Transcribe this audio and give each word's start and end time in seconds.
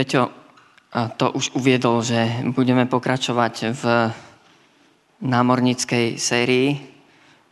Peťo 0.00 0.32
to 1.20 1.28
už 1.36 1.52
uviedol, 1.60 2.00
že 2.00 2.40
budeme 2.56 2.88
pokračovať 2.88 3.76
v 3.76 3.82
námornickej 5.20 6.16
sérii, 6.16 6.72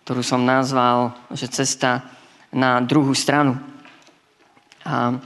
ktorú 0.08 0.24
som 0.24 0.48
nazval, 0.48 1.12
že 1.28 1.44
cesta 1.52 2.08
na 2.48 2.80
druhú 2.80 3.12
stranu. 3.12 3.52
A 4.80 5.20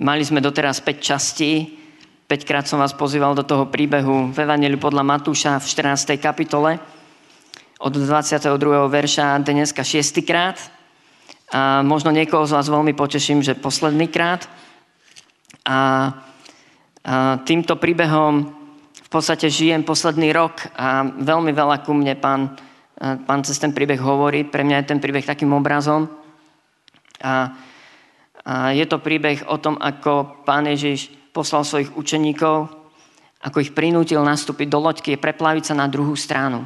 mali 0.00 0.24
sme 0.24 0.40
doteraz 0.40 0.80
5 0.80 1.04
častí. 1.04 1.76
5 2.32 2.48
krát 2.48 2.64
som 2.64 2.80
vás 2.80 2.96
pozýval 2.96 3.36
do 3.36 3.44
toho 3.44 3.68
príbehu 3.68 4.32
v 4.32 4.36
Evangeliu 4.40 4.80
podľa 4.80 5.04
Matúša 5.04 5.60
v 5.60 5.68
14. 5.68 6.16
kapitole 6.16 6.80
od 7.76 7.92
22. 7.92 8.40
verša 8.88 9.36
dneska 9.44 9.84
6. 9.84 10.00
krát. 10.24 10.56
A 11.52 11.84
možno 11.84 12.08
niekoho 12.08 12.48
z 12.48 12.56
vás 12.56 12.72
veľmi 12.72 12.96
poteším, 12.96 13.44
že 13.44 13.52
posledný 13.52 14.08
krát. 14.08 14.48
A 15.68 16.08
týmto 17.44 17.76
príbehom 17.76 18.48
v 18.94 19.08
podstate 19.12 19.52
žijem 19.52 19.84
posledný 19.84 20.32
rok 20.32 20.64
a 20.74 21.04
veľmi 21.04 21.52
veľa 21.52 21.84
ku 21.84 21.92
mne 21.92 22.16
pán, 22.16 22.56
pán 22.98 23.40
cez 23.44 23.60
ten 23.60 23.76
príbeh 23.76 24.00
hovorí. 24.00 24.48
Pre 24.48 24.64
mňa 24.64 24.82
je 24.82 24.90
ten 24.90 25.00
príbeh 25.04 25.22
takým 25.22 25.52
obrazom. 25.52 26.08
A, 27.20 27.52
a 28.44 28.72
je 28.72 28.84
to 28.88 28.98
príbeh 29.04 29.44
o 29.46 29.60
tom, 29.60 29.76
ako 29.76 30.44
pán 30.48 30.64
Ježiš 30.64 31.12
poslal 31.36 31.68
svojich 31.68 31.92
učeníkov, 31.92 32.72
ako 33.44 33.60
ich 33.60 33.76
prinútil 33.76 34.24
nastúpiť 34.24 34.68
do 34.72 34.80
loďky 34.80 35.14
a 35.14 35.22
preplaviť 35.22 35.64
sa 35.70 35.74
na 35.76 35.86
druhú 35.86 36.16
stranu. 36.16 36.64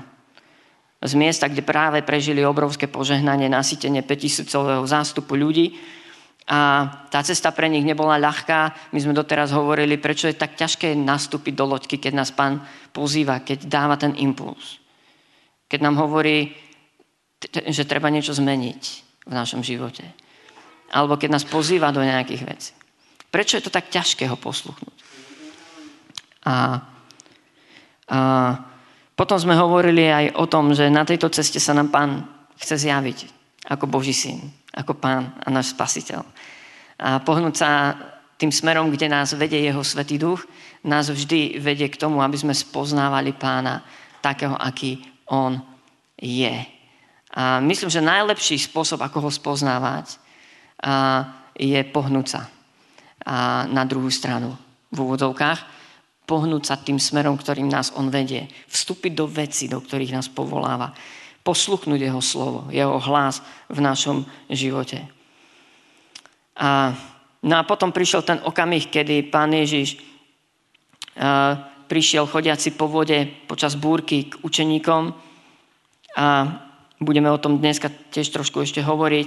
Z 0.98 1.14
miesta, 1.14 1.46
kde 1.46 1.62
práve 1.62 2.02
prežili 2.02 2.42
obrovské 2.42 2.90
požehnanie, 2.90 3.50
nasytenie 3.50 4.02
5000 4.02 4.86
zástupu 4.86 5.34
ľudí, 5.34 5.78
a 6.48 6.88
tá 7.12 7.20
cesta 7.20 7.52
pre 7.52 7.68
nich 7.68 7.84
nebola 7.84 8.16
ľahká. 8.16 8.88
My 8.96 8.98
sme 9.04 9.12
doteraz 9.12 9.52
hovorili, 9.52 10.00
prečo 10.00 10.32
je 10.32 10.40
tak 10.40 10.56
ťažké 10.56 10.96
nastúpiť 10.96 11.52
do 11.52 11.68
loďky, 11.68 12.00
keď 12.00 12.12
nás 12.16 12.32
pán 12.32 12.64
pozýva, 12.88 13.44
keď 13.44 13.68
dáva 13.68 14.00
ten 14.00 14.16
impuls. 14.16 14.80
Keď 15.68 15.84
nám 15.84 16.00
hovorí, 16.00 16.56
že 17.52 17.84
treba 17.84 18.08
niečo 18.08 18.32
zmeniť 18.32 18.82
v 19.28 19.32
našom 19.36 19.60
živote. 19.60 20.08
Alebo 20.88 21.20
keď 21.20 21.36
nás 21.36 21.44
pozýva 21.44 21.92
do 21.92 22.00
nejakých 22.00 22.42
vecí. 22.48 22.72
Prečo 23.28 23.60
je 23.60 23.68
to 23.68 23.74
tak 23.74 23.92
ťažké 23.92 24.24
ho 24.24 24.40
posluchnúť? 24.40 24.98
A, 26.48 26.80
a 28.08 28.18
potom 29.12 29.36
sme 29.36 29.52
hovorili 29.52 30.08
aj 30.08 30.32
o 30.40 30.48
tom, 30.48 30.72
že 30.72 30.88
na 30.88 31.04
tejto 31.04 31.28
ceste 31.28 31.60
sa 31.60 31.76
nám 31.76 31.92
pán 31.92 32.24
chce 32.56 32.88
zjaviť 32.88 33.18
ako 33.68 33.84
Boží 33.84 34.16
syn 34.16 34.48
ako 34.78 34.94
Pán 34.94 35.34
a 35.42 35.50
náš 35.50 35.74
Spasiteľ. 35.74 36.22
A 37.02 37.18
pohnúť 37.18 37.54
sa 37.58 37.70
tým 38.38 38.54
smerom, 38.54 38.94
kde 38.94 39.10
nás 39.10 39.34
vedie 39.34 39.66
Jeho 39.66 39.82
Svetý 39.82 40.14
Duch, 40.14 40.46
nás 40.86 41.10
vždy 41.10 41.58
vedie 41.58 41.90
k 41.90 41.98
tomu, 41.98 42.22
aby 42.22 42.38
sme 42.38 42.54
spoznávali 42.54 43.34
Pána 43.34 43.82
takého, 44.22 44.54
aký 44.54 45.02
On 45.26 45.58
je. 46.14 46.54
A 47.34 47.58
myslím, 47.58 47.90
že 47.90 48.00
najlepší 48.00 48.56
spôsob, 48.62 49.02
ako 49.02 49.26
ho 49.26 49.30
spoznávať, 49.30 50.22
je 51.58 51.80
pohnúť 51.90 52.26
sa 52.30 52.42
na 53.66 53.82
druhú 53.82 54.08
stranu 54.08 54.54
v 54.94 54.96
úvodovkách, 55.02 55.60
pohnúť 56.24 56.62
sa 56.62 56.78
tým 56.78 57.02
smerom, 57.02 57.34
ktorým 57.34 57.66
nás 57.66 57.90
On 57.98 58.06
vedie, 58.06 58.46
vstúpiť 58.70 59.12
do 59.18 59.26
veci, 59.26 59.66
do 59.66 59.82
ktorých 59.82 60.14
nás 60.14 60.30
povoláva 60.30 60.94
posluchnúť 61.48 62.12
jeho 62.12 62.20
slovo, 62.20 62.68
jeho 62.68 63.00
hlas 63.00 63.40
v 63.72 63.80
našom 63.80 64.28
živote. 64.52 65.00
A, 66.60 66.92
no 67.40 67.54
a 67.56 67.64
potom 67.64 67.88
prišiel 67.88 68.20
ten 68.20 68.36
okamih, 68.44 68.92
kedy 68.92 69.32
pán 69.32 69.56
Ježiš 69.56 69.96
a, 71.16 71.56
prišiel 71.88 72.28
chodiaci 72.28 72.76
po 72.76 72.84
vode 72.84 73.16
počas 73.48 73.72
búrky 73.80 74.28
k 74.28 74.36
učeníkom 74.44 75.16
a 76.20 76.26
budeme 77.00 77.32
o 77.32 77.40
tom 77.40 77.56
dneska 77.56 77.88
tiež 78.12 78.28
trošku 78.28 78.60
ešte 78.60 78.84
hovoriť. 78.84 79.26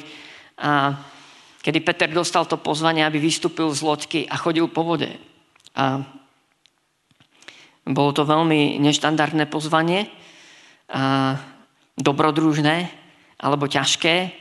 A 0.61 1.01
kedy 1.65 1.81
Peter 1.81 2.05
dostal 2.13 2.45
to 2.45 2.61
pozvanie, 2.61 3.01
aby 3.01 3.17
vystúpil 3.17 3.73
z 3.73 3.81
loďky 3.81 4.19
a 4.29 4.37
chodil 4.37 4.69
po 4.69 4.85
vode. 4.85 5.09
A 5.73 6.05
bolo 7.89 8.13
to 8.13 8.29
veľmi 8.29 8.77
neštandardné 8.77 9.49
pozvanie. 9.49 10.05
A 10.91 11.33
dobrodružné 11.97 12.87
alebo 13.41 13.67
ťažké. 13.67 14.31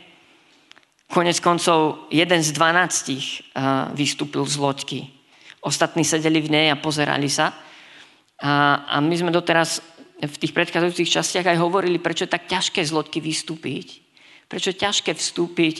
Konec 1.10 1.42
koncov 1.42 2.06
jeden 2.14 2.38
z 2.38 2.54
dvanáctich 2.54 3.56
vystúpil 3.98 4.46
z 4.46 4.56
loďky. 4.62 5.00
Ostatní 5.60 6.06
sedeli 6.06 6.38
v 6.38 6.52
nej 6.52 6.66
a 6.70 6.78
pozerali 6.78 7.26
sa. 7.26 7.50
A, 8.40 8.84
a 8.86 8.96
my 9.02 9.14
sme 9.18 9.34
doteraz 9.34 9.82
v 10.20 10.36
tých 10.36 10.52
predchádzajúcich 10.52 11.10
častiach 11.10 11.50
aj 11.50 11.58
hovorili, 11.58 11.98
prečo 11.98 12.24
je 12.28 12.32
tak 12.32 12.46
ťažké 12.46 12.84
z 12.84 12.94
loďky 12.94 13.18
vystúpiť. 13.24 14.04
Prečo 14.46 14.70
je 14.72 14.80
ťažké 14.80 15.16
vstúpiť 15.16 15.76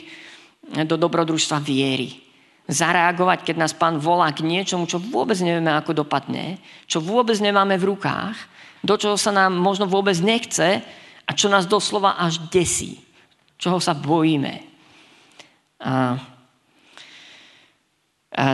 do 0.85 0.97
dobrodružstva 0.97 1.61
viery. 1.63 2.21
Zareagovať, 2.71 3.43
keď 3.47 3.57
nás 3.57 3.73
pán 3.75 3.99
volá 3.99 4.31
k 4.31 4.47
niečomu, 4.47 4.87
čo 4.87 5.03
vôbec 5.03 5.35
nevieme, 5.43 5.75
ako 5.75 6.07
dopadne, 6.07 6.61
čo 6.87 7.03
vôbec 7.03 7.35
nemáme 7.43 7.75
v 7.81 7.95
rukách, 7.95 8.37
do 8.81 8.95
čoho 8.97 9.19
sa 9.19 9.35
nám 9.35 9.57
možno 9.59 9.85
vôbec 9.91 10.17
nechce, 10.23 10.81
a 11.31 11.39
čo 11.39 11.47
nás 11.47 11.71
doslova 11.71 12.19
až 12.19 12.43
desí, 12.51 12.99
čoho 13.55 13.79
sa 13.79 13.95
bojíme. 13.95 14.67
A, 15.79 16.19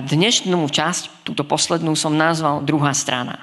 dnešnú 0.05 0.61
časť, 0.69 1.25
túto 1.25 1.41
poslednú 1.49 1.97
som 1.97 2.13
nazval 2.13 2.61
druhá 2.69 2.93
strana. 2.93 3.41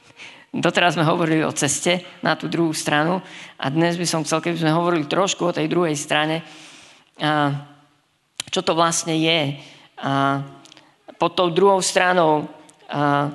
Doteraz 0.64 0.96
sme 0.96 1.04
hovorili 1.04 1.44
o 1.44 1.52
ceste 1.52 2.08
na 2.24 2.40
tú 2.40 2.48
druhú 2.48 2.72
stranu 2.72 3.20
a 3.60 3.68
dnes 3.68 4.00
by 4.00 4.06
som 4.08 4.24
chcel, 4.24 4.40
keby 4.40 4.56
sme 4.56 4.72
hovorili 4.72 5.04
trošku 5.04 5.52
o 5.52 5.54
tej 5.54 5.68
druhej 5.68 5.94
strane, 5.94 6.40
a 7.20 7.52
čo 8.48 8.64
to 8.64 8.72
vlastne 8.72 9.12
je. 9.12 9.60
A 10.00 10.40
pod 11.20 11.36
tou 11.36 11.52
druhou 11.52 11.84
stranou 11.84 12.48
a 12.88 13.28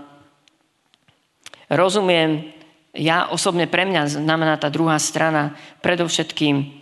rozumiem 1.69 2.54
ja 2.95 3.27
osobne 3.27 3.67
pre 3.67 3.83
mňa 3.83 4.23
znamená 4.23 4.55
tá 4.55 4.71
druhá 4.71 4.95
strana 4.97 5.53
predovšetkým, 5.83 6.81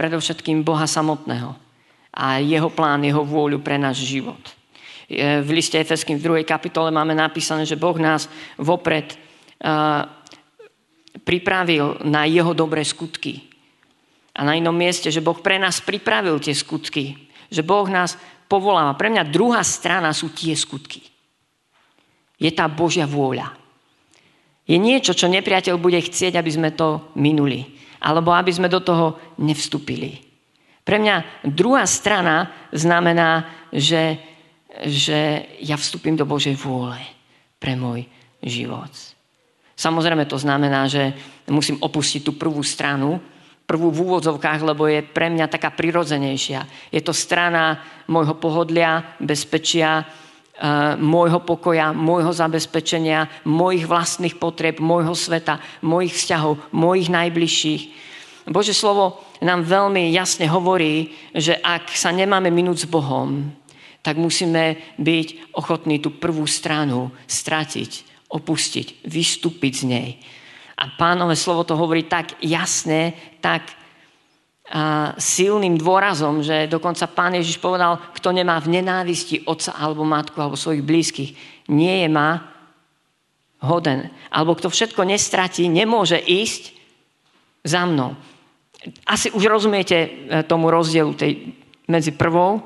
predovšetkým 0.00 0.64
Boha 0.64 0.88
samotného 0.88 1.52
a 2.10 2.40
jeho 2.40 2.72
plán, 2.72 3.04
jeho 3.04 3.20
vôľu 3.20 3.60
pre 3.60 3.76
náš 3.76 4.08
život. 4.08 4.40
V 5.12 5.48
liste 5.52 5.76
Efeským 5.76 6.16
v 6.16 6.42
2. 6.42 6.48
kapitole 6.48 6.88
máme 6.88 7.12
napísané, 7.12 7.68
že 7.68 7.76
Boh 7.76 8.00
nás 8.00 8.32
vopred 8.56 9.12
pripravil 11.20 12.00
na 12.08 12.24
jeho 12.24 12.56
dobré 12.56 12.80
skutky. 12.80 13.44
A 14.32 14.46
na 14.46 14.56
inom 14.56 14.72
mieste, 14.72 15.12
že 15.12 15.20
Boh 15.20 15.36
pre 15.36 15.60
nás 15.60 15.84
pripravil 15.84 16.40
tie 16.40 16.56
skutky. 16.56 17.28
Že 17.52 17.60
Boh 17.66 17.84
nás 17.92 18.16
povoláva. 18.48 18.96
Pre 18.96 19.12
mňa 19.12 19.28
druhá 19.28 19.60
strana 19.60 20.16
sú 20.16 20.32
tie 20.32 20.56
skutky. 20.56 21.04
Je 22.40 22.48
tá 22.48 22.64
Božia 22.70 23.04
vôľa 23.04 23.59
je 24.70 24.78
niečo, 24.78 25.18
čo 25.18 25.26
nepriateľ 25.26 25.74
bude 25.82 25.98
chcieť, 25.98 26.38
aby 26.38 26.50
sme 26.54 26.70
to 26.70 27.10
minuli. 27.18 27.66
Alebo 27.98 28.30
aby 28.30 28.54
sme 28.54 28.70
do 28.70 28.78
toho 28.78 29.18
nevstúpili. 29.42 30.22
Pre 30.86 30.96
mňa 30.96 31.42
druhá 31.42 31.82
strana 31.90 32.70
znamená, 32.70 33.50
že, 33.74 34.22
že 34.86 35.50
ja 35.58 35.74
vstúpim 35.74 36.14
do 36.14 36.22
Božej 36.22 36.54
vôle 36.54 37.02
pre 37.58 37.74
môj 37.74 38.06
život. 38.40 38.94
Samozrejme 39.74 40.24
to 40.30 40.38
znamená, 40.38 40.86
že 40.86 41.12
musím 41.50 41.82
opustiť 41.82 42.22
tú 42.22 42.38
prvú 42.38 42.62
stranu, 42.62 43.18
prvú 43.66 43.90
v 43.90 44.02
úvodzovkách, 44.06 44.60
lebo 44.64 44.86
je 44.86 45.02
pre 45.02 45.28
mňa 45.30 45.50
taká 45.50 45.74
prirodzenejšia. 45.74 46.90
Je 46.94 47.02
to 47.02 47.12
strana 47.12 47.82
môjho 48.06 48.38
pohodlia, 48.38 49.18
bezpečia, 49.18 50.06
môjho 51.00 51.40
pokoja, 51.40 51.96
môjho 51.96 52.30
zabezpečenia, 52.36 53.28
mojich 53.48 53.88
vlastných 53.88 54.36
potreb, 54.36 54.76
môjho 54.76 55.16
sveta, 55.16 55.56
mojich 55.80 56.12
vzťahov, 56.12 56.60
mojich 56.76 57.08
najbližších. 57.08 57.82
Bože 58.50 58.76
slovo 58.76 59.24
nám 59.40 59.64
veľmi 59.64 60.12
jasne 60.12 60.44
hovorí, 60.50 61.16
že 61.32 61.56
ak 61.56 61.92
sa 61.96 62.12
nemáme 62.12 62.52
minúť 62.52 62.84
s 62.84 62.90
Bohom, 62.92 63.48
tak 64.00 64.16
musíme 64.20 64.96
byť 65.00 65.56
ochotní 65.56 66.00
tú 66.00 66.16
prvú 66.16 66.44
stranu 66.44 67.12
stratiť, 67.28 68.24
opustiť, 68.28 69.04
vystúpiť 69.04 69.72
z 69.72 69.84
nej. 69.88 70.10
A 70.80 70.88
pánové 70.96 71.36
slovo 71.36 71.64
to 71.64 71.76
hovorí 71.76 72.08
tak 72.08 72.40
jasne, 72.40 73.12
tak 73.44 73.79
silným 75.18 75.74
dôrazom, 75.74 76.46
že 76.46 76.70
dokonca 76.70 77.10
pán 77.10 77.34
Ježiš 77.34 77.58
povedal, 77.58 77.98
kto 78.14 78.30
nemá 78.30 78.62
v 78.62 78.78
nenávisti 78.78 79.42
otca 79.42 79.74
alebo 79.74 80.06
matku 80.06 80.38
alebo 80.38 80.54
svojich 80.54 80.86
blízkych, 80.86 81.30
nie 81.74 82.06
je 82.06 82.08
má 82.08 82.54
hoden. 83.66 84.14
Alebo 84.30 84.54
kto 84.54 84.70
všetko 84.70 85.02
nestratí, 85.02 85.66
nemôže 85.66 86.16
ísť 86.22 86.70
za 87.66 87.82
mnou. 87.82 88.14
Asi 89.04 89.28
už 89.34 89.44
rozumiete 89.50 89.98
e, 89.98 90.08
tomu 90.46 90.70
rozdielu 90.70 91.12
tej, 91.18 91.52
medzi 91.90 92.14
prvou 92.14 92.62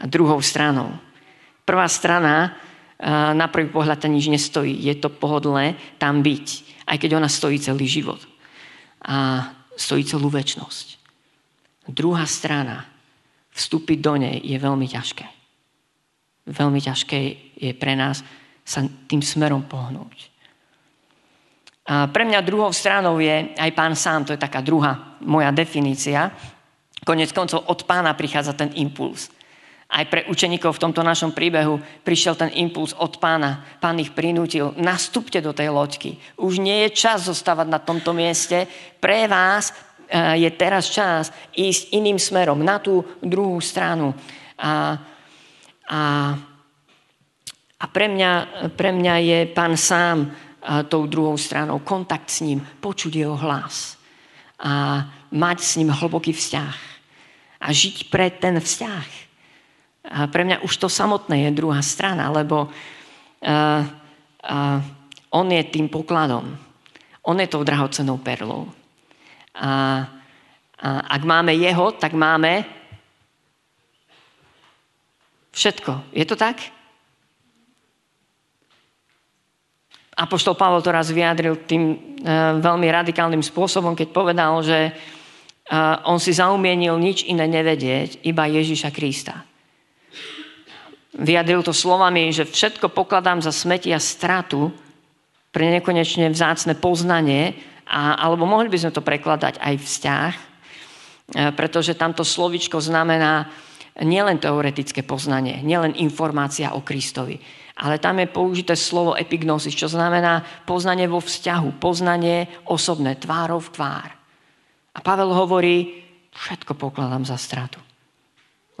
a 0.00 0.04
druhou 0.08 0.40
stranou. 0.40 0.96
Prvá 1.62 1.86
strana 1.86 2.56
na 3.34 3.50
prvý 3.50 3.66
pohľad 3.66 3.98
to 3.98 4.06
nič 4.06 4.30
nestojí. 4.30 4.78
Je 4.78 4.94
to 4.94 5.10
pohodlné 5.10 5.74
tam 5.98 6.22
byť, 6.22 6.46
aj 6.86 6.96
keď 7.02 7.10
ona 7.18 7.26
stojí 7.26 7.58
celý 7.58 7.90
život. 7.90 8.22
A 9.02 9.50
stojí 9.74 10.06
celú 10.06 10.30
väčnosť. 10.30 11.01
Druhá 11.88 12.22
strana, 12.26 12.86
vstúpiť 13.50 13.98
do 13.98 14.14
nej 14.16 14.36
je 14.38 14.56
veľmi 14.58 14.86
ťažké. 14.86 15.26
Veľmi 16.46 16.80
ťažké 16.82 17.18
je 17.58 17.72
pre 17.74 17.94
nás 17.94 18.22
sa 18.62 18.86
tým 19.10 19.22
smerom 19.22 19.66
pohnúť. 19.66 20.30
A 21.82 22.06
pre 22.06 22.22
mňa 22.22 22.46
druhou 22.46 22.70
stranou 22.70 23.18
je 23.18 23.50
aj 23.58 23.70
pán 23.74 23.98
sám, 23.98 24.22
to 24.22 24.34
je 24.34 24.38
taká 24.38 24.62
druhá 24.62 25.18
moja 25.18 25.50
definícia. 25.50 26.30
Konec 27.02 27.34
koncov 27.34 27.66
od 27.66 27.82
pána 27.82 28.14
prichádza 28.14 28.54
ten 28.54 28.70
impuls. 28.78 29.34
Aj 29.92 30.08
pre 30.08 30.24
učeníkov 30.24 30.78
v 30.78 30.82
tomto 30.88 31.04
našom 31.04 31.36
príbehu 31.36 31.76
prišiel 32.00 32.32
ten 32.32 32.48
impuls 32.56 32.96
od 32.96 33.20
pána. 33.20 33.76
Pán 33.76 34.00
ich 34.00 34.14
prinútil, 34.16 34.72
nastúpte 34.80 35.42
do 35.44 35.52
tej 35.52 35.68
loďky. 35.68 36.16
Už 36.40 36.62
nie 36.62 36.88
je 36.88 36.96
čas 36.96 37.28
zostávať 37.28 37.68
na 37.68 37.76
tomto 37.76 38.16
mieste. 38.16 38.64
Pre 39.02 39.28
vás 39.28 39.74
je 40.12 40.50
teraz 40.52 40.92
čas 40.92 41.32
ísť 41.56 41.96
iným 41.96 42.20
smerom, 42.20 42.60
na 42.60 42.76
tú 42.76 43.00
druhú 43.24 43.56
stranu. 43.64 44.12
A, 44.60 45.00
a, 45.88 46.02
a 47.80 47.84
pre, 47.88 48.06
mňa, 48.12 48.32
pre 48.76 48.92
mňa 48.92 49.14
je 49.24 49.38
pán 49.56 49.74
sám 49.80 50.28
eh, 50.28 50.84
tou 50.86 51.08
druhou 51.08 51.40
stranou, 51.40 51.80
kontakt 51.80 52.28
s 52.28 52.44
ním, 52.44 52.60
počuť 52.60 53.12
jeho 53.24 53.36
hlas 53.40 53.96
a 54.62 55.02
mať 55.32 55.58
s 55.58 55.72
ním 55.80 55.90
hlboký 55.90 56.30
vzťah 56.30 56.76
a 57.58 57.66
žiť 57.74 58.14
pre 58.14 58.30
ten 58.30 58.62
vzťah 58.62 59.22
a 60.02 60.26
pre 60.26 60.42
mňa 60.42 60.66
už 60.66 60.74
to 60.82 60.90
samotné 60.90 61.46
je 61.46 61.58
druhá 61.58 61.78
strana, 61.78 62.26
lebo 62.30 62.66
uh, 62.66 63.82
uh, 64.42 64.78
on 65.30 65.46
je 65.46 65.62
tým 65.70 65.86
pokladom. 65.86 66.58
On 67.22 67.36
je 67.38 67.46
tou 67.46 67.62
drahocenou 67.62 68.18
perlou. 68.18 68.66
A, 69.52 69.68
a 69.68 70.88
ak 71.12 71.22
máme 71.22 71.52
jeho, 71.52 71.92
tak 71.92 72.16
máme 72.16 72.64
všetko. 75.52 76.12
Je 76.16 76.24
to 76.24 76.34
tak? 76.34 76.58
Apoštol 80.12 80.56
Pavel 80.56 80.84
to 80.84 80.92
raz 80.92 81.08
vyjadril 81.08 81.64
tým 81.64 81.82
uh, 81.92 82.60
veľmi 82.60 82.88
radikálnym 82.88 83.40
spôsobom, 83.40 83.96
keď 83.96 84.08
povedal, 84.12 84.60
že 84.60 84.92
uh, 84.92 86.04
on 86.04 86.20
si 86.20 86.36
zaumienil 86.36 87.00
nič 87.00 87.24
iné 87.24 87.48
nevedieť, 87.48 88.20
iba 88.28 88.44
Ježiša 88.44 88.92
Krista. 88.92 89.44
Vyjadril 91.12 91.64
to 91.64 91.76
slovami, 91.76 92.32
že 92.32 92.48
všetko 92.48 92.92
pokladám 92.92 93.44
za 93.44 93.52
smeti 93.52 93.92
a 93.92 94.00
stratu 94.00 94.72
pre 95.52 95.68
nekonečne 95.68 96.32
vzácne 96.32 96.76
poznanie, 96.76 97.71
a, 97.86 98.18
alebo 98.18 98.46
mohli 98.46 98.70
by 98.70 98.78
sme 98.78 98.92
to 98.94 99.02
prekladať 99.02 99.58
aj 99.58 99.74
vzťah, 99.78 100.32
e, 100.34 100.42
pretože 101.56 101.98
tamto 101.98 102.22
slovičko 102.22 102.78
znamená 102.78 103.50
nielen 104.00 104.40
teoretické 104.40 105.04
poznanie, 105.04 105.60
nielen 105.60 105.92
informácia 106.00 106.72
o 106.72 106.80
Kristovi, 106.80 107.36
ale 107.76 108.00
tam 108.00 108.20
je 108.20 108.28
použité 108.28 108.76
slovo 108.76 109.16
epignosis, 109.16 109.76
čo 109.76 109.88
znamená 109.88 110.44
poznanie 110.64 111.08
vo 111.08 111.20
vzťahu, 111.20 111.80
poznanie 111.80 112.48
osobné, 112.68 113.20
tvárov 113.20 113.60
v 113.68 113.72
tvár. 113.72 114.08
A 114.92 114.98
Pavel 115.00 115.32
hovorí, 115.32 116.04
všetko 116.32 116.76
pokladám 116.76 117.24
za 117.24 117.36
stratu. 117.40 117.80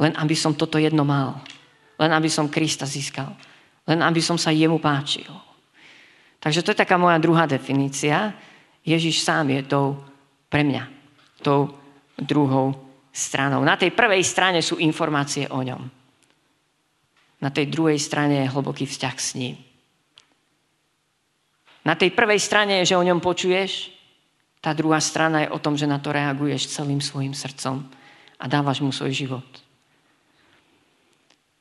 Len 0.00 0.12
aby 0.16 0.36
som 0.36 0.56
toto 0.56 0.80
jedno 0.80 1.04
mal. 1.04 1.40
Len 2.00 2.12
aby 2.12 2.28
som 2.28 2.52
Krista 2.52 2.88
získal. 2.88 3.32
Len 3.88 4.00
aby 4.00 4.20
som 4.20 4.36
sa 4.36 4.52
jemu 4.52 4.80
páčil. 4.80 5.28
Takže 6.42 6.60
to 6.66 6.74
je 6.74 6.82
taká 6.82 6.98
moja 6.98 7.22
druhá 7.22 7.46
definícia. 7.46 8.34
Ježiš 8.82 9.22
sám 9.22 9.50
je 9.50 9.62
tou 9.62 9.98
pre 10.50 10.66
mňa, 10.66 10.84
tou 11.40 11.70
druhou 12.18 12.74
stranou. 13.14 13.62
Na 13.62 13.78
tej 13.78 13.94
prvej 13.94 14.24
strane 14.26 14.60
sú 14.60 14.80
informácie 14.82 15.46
o 15.48 15.62
ňom. 15.62 15.82
Na 17.42 17.50
tej 17.50 17.66
druhej 17.70 17.98
strane 17.98 18.42
je 18.42 18.52
hlboký 18.52 18.86
vzťah 18.86 19.16
s 19.18 19.30
ním. 19.34 19.56
Na 21.82 21.98
tej 21.98 22.14
prvej 22.14 22.38
strane 22.38 22.78
je, 22.82 22.94
že 22.94 22.98
o 22.98 23.02
ňom 23.02 23.18
počuješ, 23.18 23.90
tá 24.62 24.70
druhá 24.70 25.02
strana 25.02 25.42
je 25.42 25.50
o 25.50 25.58
tom, 25.58 25.74
že 25.74 25.90
na 25.90 25.98
to 25.98 26.14
reaguješ 26.14 26.70
celým 26.70 27.02
svojim 27.02 27.34
srdcom 27.34 27.82
a 28.38 28.44
dávaš 28.46 28.78
mu 28.78 28.94
svoj 28.94 29.10
život. 29.10 29.46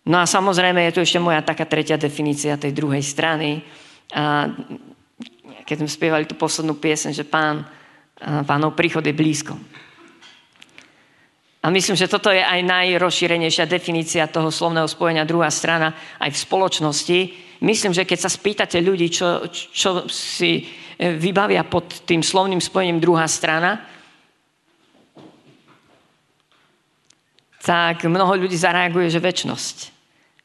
No 0.06 0.22
a 0.22 0.30
samozrejme 0.30 0.86
je 0.86 0.94
tu 0.98 1.00
ešte 1.02 1.18
moja 1.18 1.42
taká 1.42 1.66
tretia 1.66 1.98
definícia 1.98 2.62
tej 2.62 2.74
druhej 2.74 3.02
strany. 3.02 3.66
A 4.14 4.50
keď 5.72 5.88
sme 5.88 5.88
spievali 5.88 6.28
tú 6.28 6.36
poslednú 6.36 6.76
piesen, 6.76 7.16
že 7.16 7.24
pán, 7.24 7.64
pánov 8.44 8.76
príchod 8.76 9.00
je 9.00 9.16
blízko. 9.16 9.56
A 11.64 11.72
myslím, 11.72 11.96
že 11.96 12.12
toto 12.12 12.28
je 12.28 12.44
aj 12.44 12.60
najrozšírenejšia 12.60 13.72
definícia 13.72 14.28
toho 14.28 14.52
slovného 14.52 14.84
spojenia 14.92 15.24
druhá 15.24 15.48
strana 15.48 15.96
aj 16.20 16.36
v 16.36 16.42
spoločnosti. 16.44 17.20
Myslím, 17.64 17.96
že 17.96 18.04
keď 18.04 18.20
sa 18.20 18.28
spýtate 18.28 18.84
ľudí, 18.84 19.08
čo, 19.08 19.48
čo 19.48 20.12
si 20.12 20.60
e, 20.60 21.16
vybavia 21.16 21.64
pod 21.64 22.04
tým 22.04 22.20
slovným 22.20 22.60
spojením 22.60 23.00
druhá 23.00 23.32
strana, 23.32 23.80
tak 27.64 28.04
mnoho 28.04 28.44
ľudí 28.44 28.60
zareaguje, 28.60 29.08
že 29.08 29.24
väčnosť. 29.24 29.78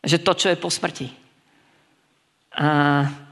Že 0.06 0.22
to, 0.22 0.32
čo 0.38 0.46
je 0.55 0.61
po 0.61 0.70
smrti. 0.70 1.11
A, 2.55 3.25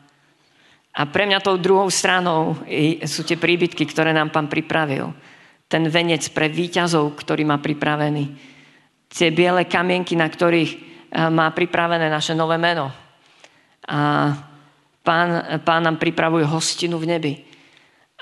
a 0.94 1.02
pre 1.11 1.26
mňa 1.26 1.43
tou 1.43 1.58
druhou 1.58 1.91
stranou 1.91 2.55
sú 3.02 3.26
tie 3.26 3.35
príbytky, 3.35 3.82
ktoré 3.91 4.14
nám 4.14 4.31
pán 4.31 4.46
pripravil. 4.46 5.11
Ten 5.67 5.91
venec 5.91 6.23
pre 6.31 6.46
výťazov, 6.46 7.19
ktorý 7.19 7.43
má 7.43 7.58
pripravený. 7.58 8.31
Tie 9.11 9.35
biele 9.35 9.67
kamienky, 9.67 10.14
na 10.14 10.31
ktorých 10.31 10.94
má 11.35 11.50
pripravené 11.50 12.06
naše 12.06 12.38
nové 12.38 12.62
meno. 12.62 12.94
A 13.91 14.31
pán, 15.02 15.61
pán 15.67 15.82
nám 15.82 15.99
pripravuje 15.99 16.46
hostinu 16.46 17.02
v 17.02 17.11
nebi. 17.11 17.35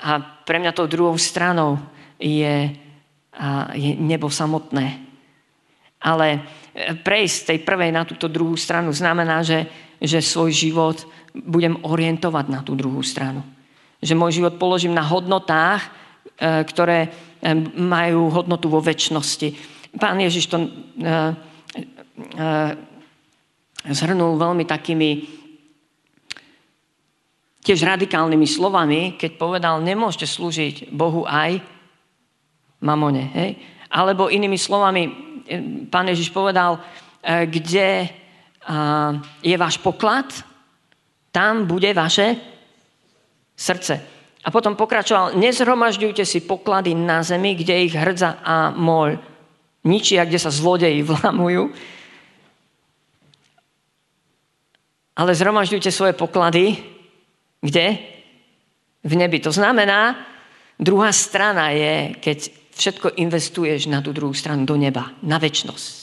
A 0.01 0.17
pre 0.41 0.57
mňa 0.57 0.73
tou 0.73 0.89
druhou 0.89 1.13
stranou 1.21 1.77
je, 2.17 2.73
je 3.77 3.91
nebo 4.01 4.33
samotné 4.33 5.13
ale 6.03 6.27
e, 6.75 6.91
prejsť 6.99 7.35
z 7.39 7.47
tej 7.47 7.59
prvej 7.63 7.91
na 7.95 8.03
túto 8.03 8.27
druhú 8.27 8.59
stranu 8.59 8.91
znamená, 8.91 9.39
že, 9.41 9.63
že 10.03 10.19
svoj 10.19 10.51
život 10.51 11.07
budem 11.31 11.79
orientovať 11.79 12.45
na 12.51 12.59
tú 12.59 12.75
druhú 12.75 12.99
stranu. 12.99 13.41
Že 14.03 14.19
môj 14.19 14.43
život 14.43 14.59
položím 14.59 14.91
na 14.91 15.07
hodnotách, 15.07 15.87
e, 15.87 15.89
ktoré 16.67 17.07
e, 17.07 17.09
majú 17.79 18.27
hodnotu 18.27 18.67
vo 18.67 18.83
väčšnosti. 18.83 19.71
Pán 19.95 20.19
Ježiš 20.19 20.49
to 20.49 20.57
zhrnul 23.89 24.37
veľmi 24.37 24.65
takými 24.65 25.09
tiež 27.63 27.79
radikálnymi 27.87 28.47
slovami, 28.47 29.15
keď 29.15 29.31
povedal, 29.39 29.79
nemôžete 29.79 30.27
slúžiť 30.27 30.75
Bohu 30.91 31.23
aj 31.23 31.63
mamone. 32.83 33.23
Hej? 33.31 33.51
Alebo 33.87 34.27
inými 34.27 34.59
slovami, 34.59 35.01
pán 35.87 36.11
Ježiš 36.11 36.35
povedal, 36.35 36.79
e, 37.23 37.47
kde 37.47 38.11
je 39.43 39.55
váš 39.57 39.77
poklad, 39.77 40.27
tam 41.31 41.65
bude 41.67 41.93
vaše 41.93 42.35
srdce. 43.55 44.01
A 44.43 44.51
potom 44.51 44.75
pokračoval, 44.75 45.39
nezhromažďujte 45.39 46.23
si 46.27 46.43
poklady 46.43 46.91
na 46.95 47.23
zemi, 47.23 47.55
kde 47.55 47.87
ich 47.87 47.95
hrdza 47.95 48.43
a 48.43 48.75
moľ 48.75 49.15
ničia, 49.87 50.27
kde 50.27 50.39
sa 50.39 50.51
zlodeji 50.51 51.03
vlamujú, 51.09 51.71
ale 55.13 55.31
zhromažďujte 55.37 55.91
svoje 55.93 56.13
poklady, 56.17 56.81
kde? 57.61 57.97
V 59.03 59.13
nebi. 59.13 59.39
To 59.39 59.51
znamená, 59.51 60.17
druhá 60.79 61.13
strana 61.13 61.69
je, 61.69 62.17
keď 62.17 62.37
všetko 62.73 63.07
investuješ 63.21 63.85
na 63.87 64.01
tú 64.01 64.09
druhú 64.09 64.33
stranu, 64.33 64.65
do 64.65 64.73
neba, 64.73 65.13
na 65.21 65.37
väčnosť. 65.37 66.02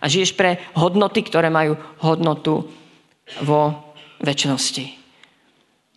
A 0.00 0.04
žiješ 0.06 0.36
pre 0.36 0.60
hodnoty, 0.76 1.24
ktoré 1.24 1.48
majú 1.48 1.76
hodnotu 2.04 2.68
vo 3.42 3.94
väčšnosti. 4.20 4.84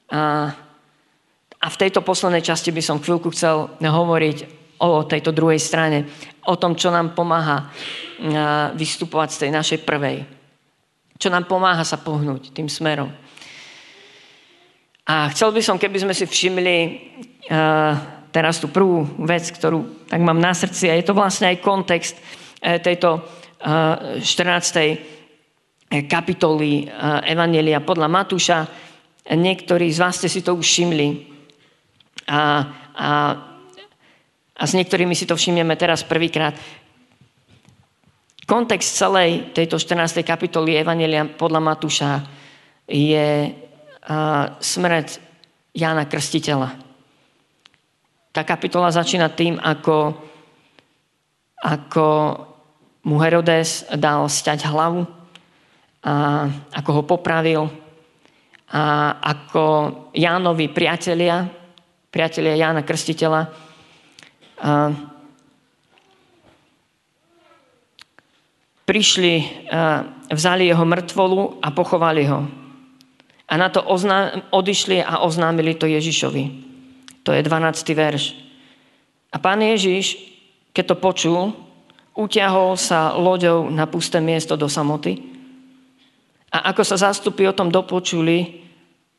A, 0.09 0.51
a 1.59 1.67
v 1.67 1.79
tejto 1.79 2.01
poslednej 2.01 2.41
časti 2.41 2.73
by 2.73 2.81
som 2.81 3.03
chvíľku 3.03 3.29
chcel 3.35 3.75
hovoriť 3.77 4.37
o 4.79 5.03
tejto 5.03 5.35
druhej 5.35 5.59
strane, 5.59 6.07
o 6.47 6.55
tom, 6.55 6.73
čo 6.73 6.89
nám 6.89 7.11
pomáha 7.13 7.67
vystupovať 8.73 9.29
z 9.35 9.39
tej 9.45 9.51
našej 9.51 9.79
prvej. 9.83 10.23
Čo 11.19 11.27
nám 11.27 11.51
pomáha 11.51 11.83
sa 11.83 11.99
pohnúť 11.99 12.55
tým 12.55 12.71
smerom. 12.71 13.11
A 15.09 15.27
chcel 15.35 15.51
by 15.51 15.61
som, 15.63 15.75
keby 15.75 15.99
sme 15.99 16.13
si 16.15 16.23
všimli 16.23 16.77
teraz 18.29 18.61
tú 18.61 18.69
prvú 18.69 19.05
vec, 19.25 19.49
ktorú 19.49 20.09
tak 20.09 20.21
mám 20.21 20.37
na 20.37 20.53
srdci 20.53 20.89
a 20.89 20.97
je 20.97 21.05
to 21.05 21.17
vlastne 21.17 21.49
aj 21.49 21.65
kontext 21.65 22.15
eh, 22.61 22.77
tejto 22.77 23.25
14. 23.59 24.23
Eh, 25.89 26.05
kapitoly 26.05 26.85
Evanelia 27.25 27.83
podľa 27.83 28.07
Matúša. 28.07 28.59
Niektorí 29.29 29.89
z 29.89 29.99
vás 29.99 30.15
ste 30.21 30.29
si 30.29 30.45
to 30.45 30.55
už 30.55 30.65
všimli. 30.65 31.27
A, 32.29 32.41
a, 32.93 33.09
a 34.53 34.63
s 34.63 34.73
niektorými 34.77 35.17
si 35.17 35.25
to 35.25 35.33
všimneme 35.33 35.73
teraz 35.75 36.05
prvýkrát. 36.05 36.53
Kontext 38.45 38.97
celej 38.97 39.53
tejto 39.53 39.77
14. 39.77 40.25
kapitoly 40.25 40.77
Evanelia 40.77 41.25
podľa 41.25 41.61
Matúša 41.61 42.11
je 42.89 43.53
smrť 44.59 45.07
Jána 45.77 46.09
Krstiteľa. 46.09 46.69
Tá 48.33 48.41
kapitola 48.41 48.89
začína 48.89 49.29
tým, 49.29 49.57
ako, 49.61 50.17
ako 51.61 52.07
mu 53.03 53.15
Herodes 53.19 53.87
dal 53.95 54.27
stať 54.27 54.67
hlavu, 54.67 55.07
a 55.99 56.47
ako 56.71 56.89
ho 56.95 57.03
popravil 57.03 57.61
a 58.69 59.17
ako 59.19 59.63
Jánovi 60.13 60.69
priatelia, 60.69 61.43
priatelia 62.13 62.55
Jána 62.55 62.85
Krstiteľa, 62.85 63.41
a 64.59 64.91
prišli, 68.85 69.35
a 69.69 70.05
vzali 70.33 70.69
jeho 70.69 70.85
mŕtvolu 70.85 71.61
a 71.61 71.67
pochovali 71.73 72.23
ho. 72.25 72.45
A 73.49 73.53
na 73.57 73.69
to 73.73 73.81
ozná, 73.81 74.45
odišli 74.53 75.01
a 75.01 75.25
oznámili 75.25 75.73
to 75.73 75.89
Ježišovi. 75.89 76.43
To 77.25 77.33
je 77.33 77.41
12. 77.41 77.97
verš. 77.97 78.37
A 79.33 79.37
pán 79.41 79.61
Ježiš, 79.61 80.17
keď 80.73 80.93
to 80.93 80.95
počul, 81.01 81.41
utiahol 82.19 82.75
sa 82.75 83.15
loďou 83.15 83.71
na 83.71 83.87
pusté 83.87 84.19
miesto 84.19 84.59
do 84.59 84.67
samoty. 84.67 85.23
A 86.51 86.75
ako 86.75 86.83
sa 86.83 86.99
zástupy 86.99 87.47
o 87.47 87.55
tom 87.55 87.71
dopočuli, 87.71 88.67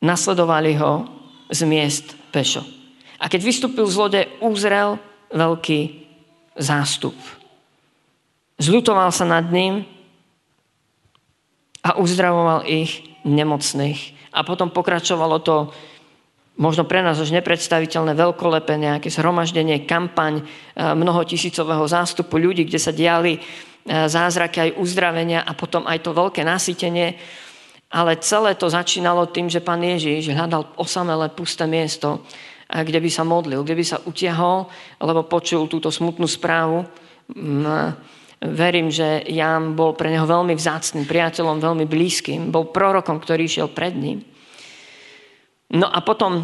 nasledovali 0.05 0.77
ho 0.77 1.09
z 1.49 1.65
miest 1.65 2.13
pešo. 2.29 2.61
A 3.17 3.25
keď 3.25 3.41
vystúpil 3.41 3.85
z 3.89 3.95
lode, 3.97 4.21
uzrel 4.41 5.01
veľký 5.33 6.05
zástup. 6.57 7.15
Zľutoval 8.61 9.09
sa 9.09 9.25
nad 9.25 9.49
ním 9.49 9.89
a 11.81 11.97
uzdravoval 11.97 12.69
ich 12.69 13.01
nemocných. 13.25 14.29
A 14.31 14.45
potom 14.45 14.69
pokračovalo 14.69 15.41
to 15.41 15.73
možno 16.59 16.83
pre 16.83 16.99
nás 16.99 17.19
už 17.19 17.31
nepredstaviteľné 17.31 18.17
veľkolepé 18.17 18.75
nejaké 18.75 19.07
zhromaždenie, 19.07 19.87
kampaň 19.87 20.41
e, 20.41 20.43
mnoho 20.81 21.23
tisícového 21.23 21.83
zástupu 21.87 22.35
ľudí, 22.35 22.67
kde 22.67 22.79
sa 22.81 22.91
diali 22.91 23.37
e, 23.37 23.39
zázraky 23.87 24.57
aj 24.71 24.75
uzdravenia 24.81 25.45
a 25.47 25.51
potom 25.55 25.87
aj 25.87 26.03
to 26.03 26.11
veľké 26.11 26.43
nasytenie. 26.43 27.15
Ale 27.91 28.19
celé 28.23 28.55
to 28.55 28.71
začínalo 28.71 29.27
tým, 29.31 29.51
že 29.51 29.59
pán 29.59 29.83
Ježiš 29.83 30.31
hľadal 30.31 30.79
osamelé 30.79 31.27
pusté 31.35 31.67
miesto, 31.67 32.23
kde 32.71 33.03
by 33.03 33.09
sa 33.11 33.27
modlil, 33.27 33.67
kde 33.67 33.75
by 33.75 33.83
sa 33.83 33.99
utiahol, 34.07 34.71
lebo 35.03 35.27
počul 35.27 35.67
túto 35.67 35.91
smutnú 35.91 36.23
správu. 36.23 36.87
Mm, 37.35 37.67
verím, 38.41 38.87
že 38.87 39.27
Ján 39.27 39.75
bol 39.75 39.91
pre 39.91 40.07
neho 40.07 40.23
veľmi 40.23 40.55
vzácným 40.55 41.03
priateľom, 41.03 41.59
veľmi 41.59 41.83
blízkym. 41.83 42.47
Bol 42.47 42.71
prorokom, 42.71 43.19
ktorý 43.19 43.43
išiel 43.43 43.67
pred 43.75 43.91
ním. 43.91 44.23
No 45.71 45.87
a 45.87 46.03
potom 46.03 46.43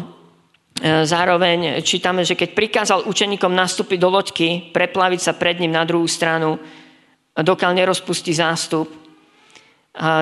zároveň 1.04 1.84
čítame, 1.84 2.24
že 2.24 2.36
keď 2.36 2.56
prikázal 2.56 2.98
učeníkom 3.04 3.52
nastúpiť 3.52 3.98
do 4.00 4.08
loďky, 4.08 4.48
preplaviť 4.72 5.20
sa 5.20 5.32
pred 5.36 5.60
ním 5.60 5.76
na 5.76 5.84
druhú 5.84 6.08
stranu, 6.08 6.56
dokiaľ 7.36 7.72
nerozpustí 7.76 8.34
zástup, 8.34 8.90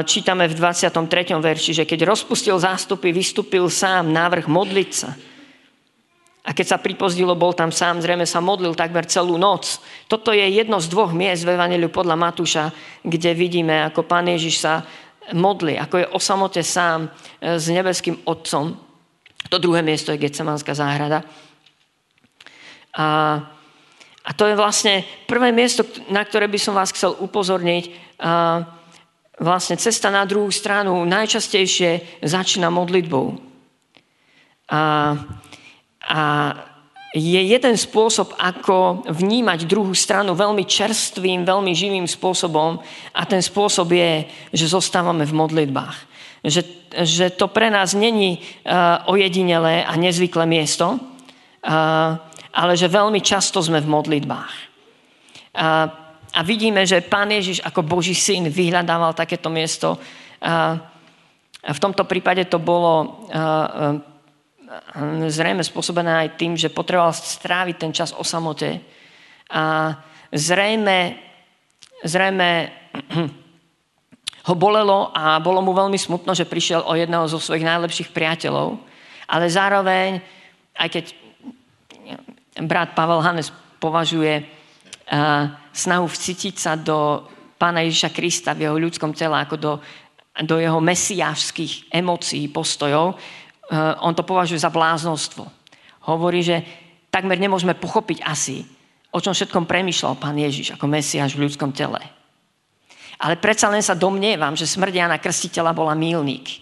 čítame 0.05 0.49
v 0.49 0.55
23. 0.57 1.37
verši, 1.37 1.73
že 1.83 1.85
keď 1.85 2.09
rozpustil 2.09 2.57
zástupy, 2.57 3.13
vystúpil 3.13 3.69
sám 3.69 4.09
návrh 4.09 4.49
modliť 4.49 4.91
sa. 4.93 5.13
A 6.47 6.55
keď 6.55 6.67
sa 6.77 6.79
pripozdilo, 6.79 7.35
bol 7.35 7.51
tam 7.53 7.75
sám, 7.75 7.99
zrejme 7.99 8.23
sa 8.23 8.39
modlil 8.39 8.79
takmer 8.79 9.03
celú 9.11 9.35
noc. 9.35 9.83
Toto 10.07 10.31
je 10.31 10.47
jedno 10.47 10.79
z 10.79 10.87
dvoch 10.87 11.11
miest 11.11 11.43
v 11.43 11.59
Evangeliu 11.59 11.91
podľa 11.91 12.15
Matúša, 12.15 12.65
kde 13.03 13.35
vidíme, 13.35 13.83
ako 13.83 14.07
Pán 14.07 14.31
Ježiš 14.31 14.63
sa 14.63 14.87
modli, 15.35 15.75
ako 15.75 15.95
je 15.99 16.07
o 16.15 16.19
samote 16.23 16.63
sám 16.63 17.11
e, 17.43 17.59
s 17.59 17.67
nebeským 17.67 18.23
Otcom. 18.23 18.79
To 19.50 19.59
druhé 19.59 19.83
miesto 19.83 20.12
je 20.12 20.23
Getsemanská 20.23 20.75
záhrada. 20.75 21.23
A, 22.97 23.07
a 24.25 24.31
to 24.35 24.49
je 24.49 24.59
vlastne 24.59 25.05
prvé 25.29 25.53
miesto, 25.53 25.85
na 26.11 26.25
ktoré 26.25 26.49
by 26.50 26.59
som 26.59 26.75
vás 26.75 26.91
chcel 26.91 27.15
upozorniť. 27.19 27.85
A, 28.21 28.65
vlastne 29.37 29.76
cesta 29.76 30.09
na 30.09 30.25
druhú 30.25 30.49
stranu 30.49 31.05
najčastejšie 31.05 32.23
začína 32.25 32.73
modlitbou. 32.73 33.37
A 34.73 34.81
a 36.07 36.21
je 37.17 37.41
jeden 37.43 37.75
spôsob, 37.75 38.37
ako 38.38 39.09
vnímať 39.09 39.67
druhú 39.67 39.91
stranu 39.97 40.37
veľmi 40.38 40.62
čerstvým, 40.69 41.43
veľmi 41.43 41.73
živým 41.75 42.07
spôsobom 42.07 42.79
a 43.11 43.23
ten 43.25 43.43
spôsob 43.43 43.91
je, 43.91 44.29
že 44.53 44.71
zostávame 44.71 45.25
v 45.26 45.35
modlitbách. 45.35 45.97
Že, 46.47 46.62
že 47.03 47.26
to 47.35 47.50
pre 47.50 47.67
nás 47.75 47.91
není 47.99 48.38
uh, 48.38 49.11
ojedinelé 49.11 49.83
a 49.83 49.99
nezvyklé 49.99 50.47
miesto, 50.47 50.95
uh, 50.95 52.15
ale 52.55 52.73
že 52.79 52.87
veľmi 52.87 53.19
často 53.19 53.59
sme 53.59 53.83
v 53.83 53.91
modlitbách. 53.91 54.55
Uh, 55.59 55.91
a 56.37 56.41
vidíme, 56.47 56.87
že 56.87 57.03
Pán 57.03 57.35
Ježiš 57.35 57.67
ako 57.67 57.83
Boží 57.83 58.15
syn 58.15 58.47
vyhľadával 58.47 59.19
takéto 59.19 59.50
miesto. 59.50 59.99
Uh, 60.38 60.79
v 61.67 61.83
tomto 61.83 62.07
prípade 62.07 62.47
to 62.47 62.62
bolo 62.62 63.26
uh, 63.35 63.99
zrejme 65.26 65.62
spôsobená 65.62 66.26
aj 66.26 66.29
tým, 66.38 66.53
že 66.59 66.73
potreboval 66.73 67.15
stráviť 67.15 67.76
ten 67.79 67.93
čas 67.95 68.11
o 68.12 68.25
samote. 68.26 68.83
A 69.50 69.95
zrejme, 70.35 71.17
zrejme 72.03 72.49
ho 74.47 74.55
bolelo 74.55 75.11
a 75.11 75.43
bolo 75.43 75.59
mu 75.59 75.75
veľmi 75.75 75.99
smutno, 75.99 76.31
že 76.33 76.47
prišiel 76.47 76.87
o 76.87 76.95
jedného 76.95 77.26
zo 77.26 77.43
svojich 77.43 77.67
najlepších 77.67 78.15
priateľov. 78.15 78.79
Ale 79.26 79.50
zároveň, 79.50 80.23
aj 80.79 80.88
keď 80.88 81.05
brat 82.62 82.95
Pavel 82.95 83.26
Hanes 83.26 83.50
považuje 83.83 84.47
snahu 85.75 86.07
vcítiť 86.07 86.55
sa 86.55 86.79
do 86.79 87.26
pána 87.59 87.83
Ježiša 87.83 88.15
Krista 88.15 88.55
v 88.55 88.71
jeho 88.71 88.76
ľudskom 88.79 89.11
tele 89.15 89.35
ako 89.35 89.57
do, 89.59 89.73
do 90.47 90.62
jeho 90.62 90.79
mesiášských 90.79 91.91
emócií, 91.91 92.47
postojov, 92.47 93.19
Eh, 93.67 93.95
on 93.99 94.15
to 94.15 94.23
považuje 94.23 94.62
za 94.62 94.71
bláznostvo. 94.71 95.50
Hovorí, 96.07 96.38
že 96.38 96.62
takmer 97.11 97.35
nemôžeme 97.35 97.75
pochopiť 97.75 98.23
asi, 98.23 98.62
o 99.11 99.19
čom 99.19 99.35
všetkom 99.35 99.67
premyšľal 99.67 100.15
pán 100.23 100.38
Ježiš 100.38 100.79
ako 100.79 100.87
Mesiáš 100.87 101.35
v 101.35 101.50
ľudskom 101.50 101.75
tele. 101.75 101.99
Ale 103.17 103.41
predsa 103.41 103.73
len 103.73 103.81
sa 103.81 103.97
domnievam, 103.97 104.53
že 104.53 104.69
smrť 104.69 104.93
Jana 104.93 105.17
Krstiteľa 105.17 105.73
bola 105.73 105.97
mílnik. 105.97 106.61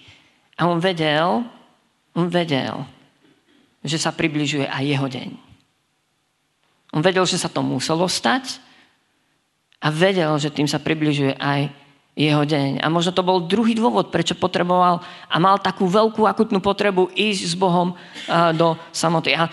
A 0.54 0.70
on 0.70 0.78
vedel, 0.78 1.42
on 2.14 2.26
vedel, 2.30 2.86
že 3.82 3.98
sa 3.98 4.14
približuje 4.14 4.70
aj 4.70 4.82
jeho 4.86 5.06
deň. 5.10 5.30
On 6.94 7.02
vedel, 7.02 7.26
že 7.26 7.42
sa 7.42 7.50
to 7.50 7.58
muselo 7.58 8.06
stať 8.06 8.62
a 9.82 9.90
vedel, 9.90 10.30
že 10.38 10.54
tým 10.54 10.70
sa 10.70 10.78
približuje 10.78 11.34
aj 11.34 11.83
jeho 12.14 12.46
deň. 12.46 12.78
A 12.78 12.86
možno 12.86 13.10
to 13.10 13.26
bol 13.26 13.42
druhý 13.42 13.74
dôvod, 13.74 14.14
prečo 14.14 14.38
potreboval 14.38 15.02
a 15.26 15.36
mal 15.42 15.58
takú 15.58 15.90
veľkú 15.90 16.22
akutnú 16.30 16.62
potrebu 16.62 17.10
ísť 17.10 17.42
s 17.42 17.54
Bohom 17.58 17.98
do 18.54 18.78
samoty. 18.94 19.34
A 19.34 19.50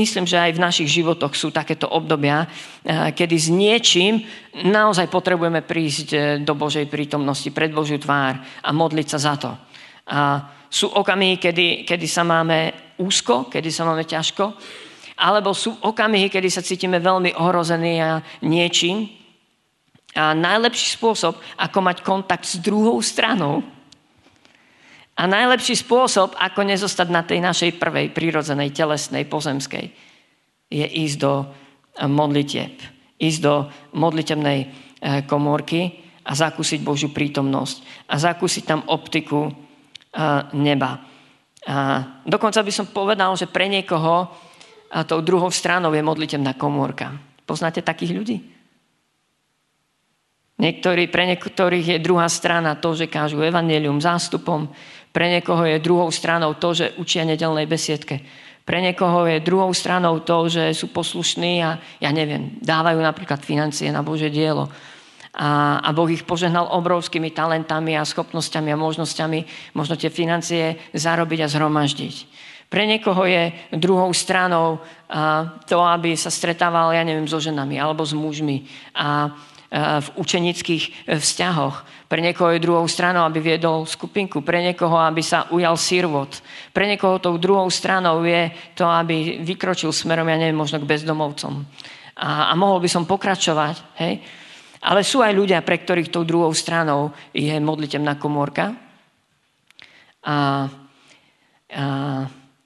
myslím, 0.00 0.24
že 0.24 0.40
aj 0.40 0.56
v 0.56 0.64
našich 0.64 0.88
životoch 0.88 1.36
sú 1.36 1.52
takéto 1.52 1.84
obdobia, 1.92 2.48
kedy 2.88 3.36
s 3.36 3.52
niečím 3.52 4.24
naozaj 4.64 5.12
potrebujeme 5.12 5.62
prísť 5.62 6.08
e, 6.10 6.18
do 6.42 6.58
Božej 6.58 6.90
prítomnosti, 6.90 7.46
pred 7.54 7.70
Božiu 7.70 8.02
tvár 8.02 8.40
a 8.42 8.70
modliť 8.74 9.06
sa 9.06 9.18
za 9.20 9.34
to. 9.38 9.50
A 10.10 10.42
sú 10.66 10.90
okamihy, 10.90 11.38
kedy, 11.38 11.86
kedy 11.86 12.06
sa 12.10 12.26
máme 12.26 12.74
úzko, 12.98 13.46
kedy 13.46 13.70
sa 13.70 13.86
máme 13.86 14.02
ťažko, 14.02 14.58
alebo 15.20 15.52
sú 15.52 15.76
okamihy, 15.84 16.32
kedy 16.32 16.48
sa 16.48 16.64
cítime 16.64 16.98
veľmi 16.98 17.36
ohrození 17.36 18.00
a 18.00 18.24
niečím, 18.42 19.19
a 20.10 20.34
najlepší 20.34 20.98
spôsob, 20.98 21.38
ako 21.54 21.78
mať 21.86 22.02
kontakt 22.02 22.42
s 22.42 22.58
druhou 22.58 22.98
stranou 22.98 23.62
a 25.20 25.28
najlepší 25.28 25.76
spôsob, 25.76 26.32
ako 26.40 26.64
nezostať 26.64 27.08
na 27.12 27.20
tej 27.20 27.44
našej 27.44 27.76
prvej 27.76 28.08
prírodzenej, 28.16 28.72
telesnej, 28.72 29.28
pozemskej, 29.28 29.92
je 30.72 30.86
ísť 30.86 31.16
do 31.20 31.44
eh, 31.44 32.08
modlitieb. 32.08 32.72
Ísť 33.20 33.40
do 33.44 33.68
modlitebnej 33.92 34.58
eh, 34.64 34.70
komórky 35.28 36.00
a 36.24 36.32
zakúsiť 36.32 36.80
Božiu 36.80 37.12
prítomnosť. 37.12 38.08
A 38.08 38.16
zakúsiť 38.16 38.64
tam 38.64 38.80
optiku 38.88 39.46
eh, 39.46 39.52
neba. 40.56 41.04
A 41.68 41.76
dokonca 42.24 42.64
by 42.64 42.72
som 42.72 42.88
povedal, 42.88 43.36
že 43.36 43.44
pre 43.44 43.68
niekoho 43.68 44.32
tou 45.04 45.20
druhou 45.20 45.52
stranou 45.52 45.92
je 45.92 46.00
modlitebná 46.00 46.56
komórka. 46.56 47.12
Poznáte 47.44 47.84
takých 47.84 48.16
ľudí? 48.16 48.36
Niektorí, 50.60 51.08
pre 51.08 51.24
niektorých 51.24 51.96
je 51.96 52.04
druhá 52.04 52.28
strana 52.28 52.76
to, 52.76 52.92
že 52.92 53.08
kážu 53.08 53.40
evanelium 53.40 53.96
zástupom. 53.96 54.68
Pre 55.08 55.26
niekoho 55.26 55.64
je 55.64 55.80
druhou 55.80 56.12
stranou 56.12 56.52
to, 56.52 56.76
že 56.76 56.92
učia 57.00 57.24
nedelnej 57.24 57.64
besiedke. 57.64 58.20
Pre 58.68 58.78
niekoho 58.78 59.24
je 59.24 59.40
druhou 59.40 59.72
stranou 59.72 60.20
to, 60.20 60.52
že 60.52 60.76
sú 60.76 60.92
poslušní 60.92 61.64
a 61.64 61.80
ja 61.98 62.10
neviem, 62.12 62.60
dávajú 62.60 63.00
napríklad 63.00 63.40
financie 63.40 63.88
na 63.88 64.04
Bože 64.04 64.28
dielo. 64.28 64.68
A, 65.32 65.80
a 65.80 65.88
Boh 65.96 66.06
ich 66.12 66.28
požehnal 66.28 66.68
obrovskými 66.68 67.32
talentami 67.32 67.96
a 67.96 68.04
schopnosťami 68.04 68.68
a 68.70 68.78
možnosťami 68.78 69.72
možno 69.72 69.96
tie 69.96 70.12
financie 70.12 70.76
zarobiť 70.92 71.40
a 71.40 71.50
zhromaždiť. 71.50 72.14
Pre 72.70 72.86
niekoho 72.86 73.26
je 73.26 73.50
druhou 73.74 74.14
stranou 74.14 74.78
to, 75.66 75.78
aby 75.82 76.14
sa 76.14 76.30
stretával, 76.30 76.94
ja 76.94 77.02
neviem, 77.02 77.26
so 77.26 77.42
ženami 77.42 77.74
alebo 77.74 78.06
s 78.06 78.14
mužmi. 78.14 78.62
A, 78.94 79.34
v 79.70 80.08
učenických 80.18 80.84
e, 80.84 80.90
vzťahoch. 81.22 82.10
Pre 82.10 82.18
niekoho 82.18 82.50
je 82.50 82.66
druhou 82.66 82.90
stranou, 82.90 83.22
aby 83.22 83.38
viedol 83.38 83.86
skupinku. 83.86 84.42
Pre 84.42 84.58
niekoho, 84.58 84.98
aby 84.98 85.22
sa 85.22 85.46
ujal 85.54 85.78
sirvot. 85.78 86.42
Pre 86.74 86.82
niekoho 86.90 87.22
tou 87.22 87.38
druhou 87.38 87.70
stranou 87.70 88.26
je 88.26 88.50
to, 88.74 88.82
aby 88.82 89.38
vykročil 89.46 89.94
smerom, 89.94 90.26
ja 90.26 90.42
neviem, 90.42 90.58
možno 90.58 90.82
k 90.82 90.90
bezdomovcom. 90.90 91.62
A, 92.18 92.50
a 92.50 92.52
mohol 92.58 92.82
by 92.82 92.90
som 92.90 93.06
pokračovať, 93.06 94.02
hej? 94.02 94.18
Ale 94.80 95.06
sú 95.06 95.22
aj 95.22 95.38
ľudia, 95.38 95.62
pre 95.62 95.78
ktorých 95.78 96.10
tou 96.10 96.26
druhou 96.26 96.50
stranou 96.50 97.14
je 97.30 97.52
modlitebná 97.62 98.18
komórka. 98.18 98.74
A, 100.26 100.66
a, 101.70 101.84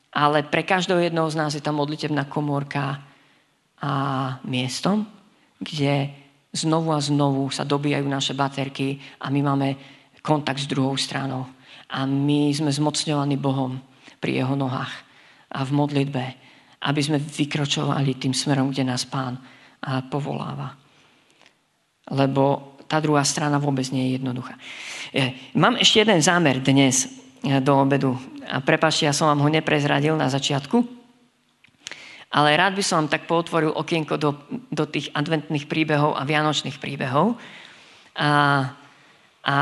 ale 0.08 0.38
pre 0.49 0.62
každého 0.64 1.04
jedného 1.04 1.28
z 1.28 1.37
nás 1.37 1.52
je 1.52 1.61
tá 1.61 1.75
modlitebná 1.75 2.25
komórka 2.32 3.04
a 3.76 3.92
miestom, 4.49 5.04
kde 5.61 6.24
znovu 6.54 6.94
a 6.94 7.02
znovu 7.02 7.50
sa 7.50 7.66
dobíjajú 7.66 8.06
naše 8.06 8.32
baterky 8.38 9.02
a 9.18 9.26
my 9.28 9.40
máme 9.42 9.68
kontakt 10.23 10.62
s 10.62 10.70
druhou 10.70 10.94
stranou. 10.94 11.50
A 11.90 12.06
my 12.06 12.54
sme 12.54 12.70
zmocňovaní 12.70 13.34
Bohom 13.37 13.76
pri 14.23 14.40
jeho 14.40 14.54
nohách 14.54 14.94
a 15.50 15.66
v 15.66 15.70
modlitbe, 15.75 16.25
aby 16.87 17.00
sme 17.02 17.18
vykročovali 17.18 18.16
tým 18.16 18.32
smerom, 18.32 18.70
kde 18.70 18.87
nás 18.87 19.04
Pán 19.04 19.37
povoláva. 20.08 20.73
Lebo 22.08 22.75
tá 22.88 23.00
druhá 23.00 23.25
strana 23.25 23.61
vôbec 23.61 23.84
nie 23.92 24.08
je 24.08 24.23
jednoduchá. 24.23 24.54
Mám 25.58 25.76
ešte 25.82 26.06
jeden 26.06 26.20
zámer 26.25 26.61
dnes 26.64 27.08
do 27.61 27.73
obedu. 27.76 28.16
A 28.49 28.64
prepáčte, 28.64 29.04
ja 29.04 29.12
som 29.12 29.28
vám 29.28 29.44
ho 29.44 29.49
neprezradil 29.52 30.16
na 30.16 30.32
začiatku. 30.32 31.03
Ale 32.34 32.58
rád 32.58 32.74
by 32.74 32.82
som 32.82 33.06
vám 33.06 33.14
tak 33.14 33.30
potvoril 33.30 33.70
okienko 33.70 34.18
do, 34.18 34.34
do 34.74 34.84
tých 34.90 35.14
adventných 35.14 35.70
príbehov 35.70 36.18
a 36.18 36.26
vianočných 36.26 36.82
príbehov. 36.82 37.38
A, 38.18 38.30
a, 39.46 39.56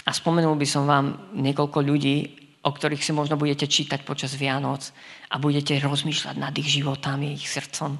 a 0.00 0.10
spomenul 0.16 0.56
by 0.56 0.64
som 0.64 0.88
vám 0.88 1.36
niekoľko 1.36 1.78
ľudí, 1.84 2.16
o 2.64 2.72
ktorých 2.72 3.04
si 3.04 3.12
možno 3.12 3.36
budete 3.36 3.68
čítať 3.68 4.08
počas 4.08 4.32
Vianoc 4.40 4.88
a 5.28 5.36
budete 5.36 5.76
rozmýšľať 5.76 6.36
nad 6.40 6.56
ich 6.56 6.80
životami, 6.80 7.36
ich 7.36 7.44
srdcom. 7.44 7.92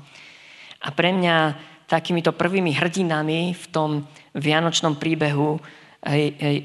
A 0.81 0.89
pre 0.97 1.13
mňa 1.13 1.37
takýmito 1.87 2.33
prvými 2.33 2.75
hrdinami 2.75 3.55
v 3.55 3.65
tom 3.71 4.09
vianočnom 4.35 4.99
príbehu 4.99 5.61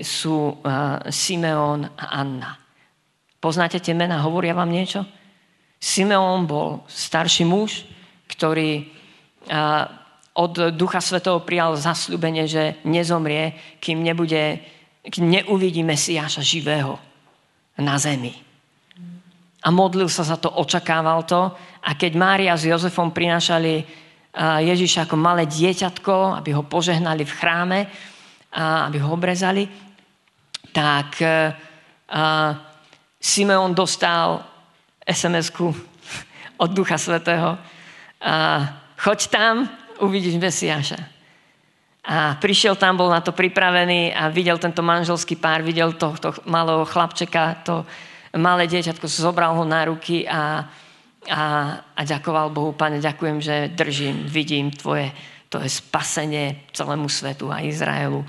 sú 0.01 0.37
Simeon 1.11 1.81
a 1.85 2.05
Anna. 2.23 2.57
Poznáte 3.41 3.83
tie 3.83 3.93
mená? 3.93 4.21
Hovoria 4.21 4.55
vám 4.55 4.69
niečo? 4.69 5.05
Simeon 5.81 6.45
bol 6.45 6.85
starší 6.85 7.41
muž, 7.41 7.89
ktorý 8.29 8.85
od 10.37 10.53
Ducha 10.77 11.01
Svetého 11.01 11.41
prijal 11.41 11.73
zasľúbenie, 11.73 12.45
že 12.45 12.77
nezomrie, 12.85 13.57
kým, 13.81 14.05
nebude, 14.05 14.61
kým 15.01 15.25
neuvidí 15.25 15.81
Mesiáša 15.81 16.45
živého 16.45 17.01
na 17.81 17.97
zemi. 17.97 18.37
A 19.65 19.73
modlil 19.73 20.05
sa 20.05 20.21
za 20.21 20.37
to, 20.37 20.53
očakával 20.53 21.25
to. 21.25 21.49
A 21.81 21.97
keď 21.97 22.11
Mária 22.13 22.53
s 22.53 22.69
Jozefom 22.69 23.09
prinášali 23.09 23.81
Ježiša 24.61 25.09
ako 25.09 25.17
malé 25.17 25.49
dieťatko, 25.49 26.37
aby 26.37 26.53
ho 26.53 26.63
požehnali 26.63 27.25
v 27.25 27.35
chráme, 27.35 27.79
a 28.51 28.85
aby 28.85 29.01
ho 29.01 29.15
obrezali, 29.17 29.63
tak 30.71 31.17
Simeon 33.19 33.71
dostal 33.73 34.50
SMS-ku 35.05 35.73
od 36.61 36.69
Ducha 36.69 36.97
Svetého. 36.97 37.57
A 38.21 38.35
choď 39.01 39.19
tam, 39.33 39.65
uvidíš 40.01 40.37
Mesiáša. 40.37 40.99
A 42.01 42.37
prišiel 42.41 42.73
tam, 42.77 42.97
bol 42.97 43.13
na 43.13 43.21
to 43.21 43.29
pripravený 43.29 44.13
a 44.13 44.33
videl 44.33 44.57
tento 44.57 44.81
manželský 44.81 45.37
pár, 45.37 45.61
videl 45.61 45.93
tohto 45.93 46.33
malého 46.49 46.81
chlapčeka, 46.85 47.61
to 47.61 47.85
malé 48.33 48.65
dieťatko, 48.65 49.05
zobral 49.05 49.53
ho 49.53 49.65
na 49.65 49.85
ruky 49.85 50.25
a, 50.25 50.65
a, 51.29 51.43
a 51.93 52.01
ďakoval 52.01 52.49
Bohu, 52.49 52.73
Pane, 52.73 52.97
ďakujem, 52.97 53.37
že 53.37 53.55
držím, 53.77 54.25
vidím 54.25 54.73
tvoje, 54.73 55.13
to 55.53 55.61
je 55.61 55.69
spasenie 55.69 56.65
celému 56.73 57.05
svetu 57.05 57.53
a 57.53 57.61
Izraelu. 57.61 58.25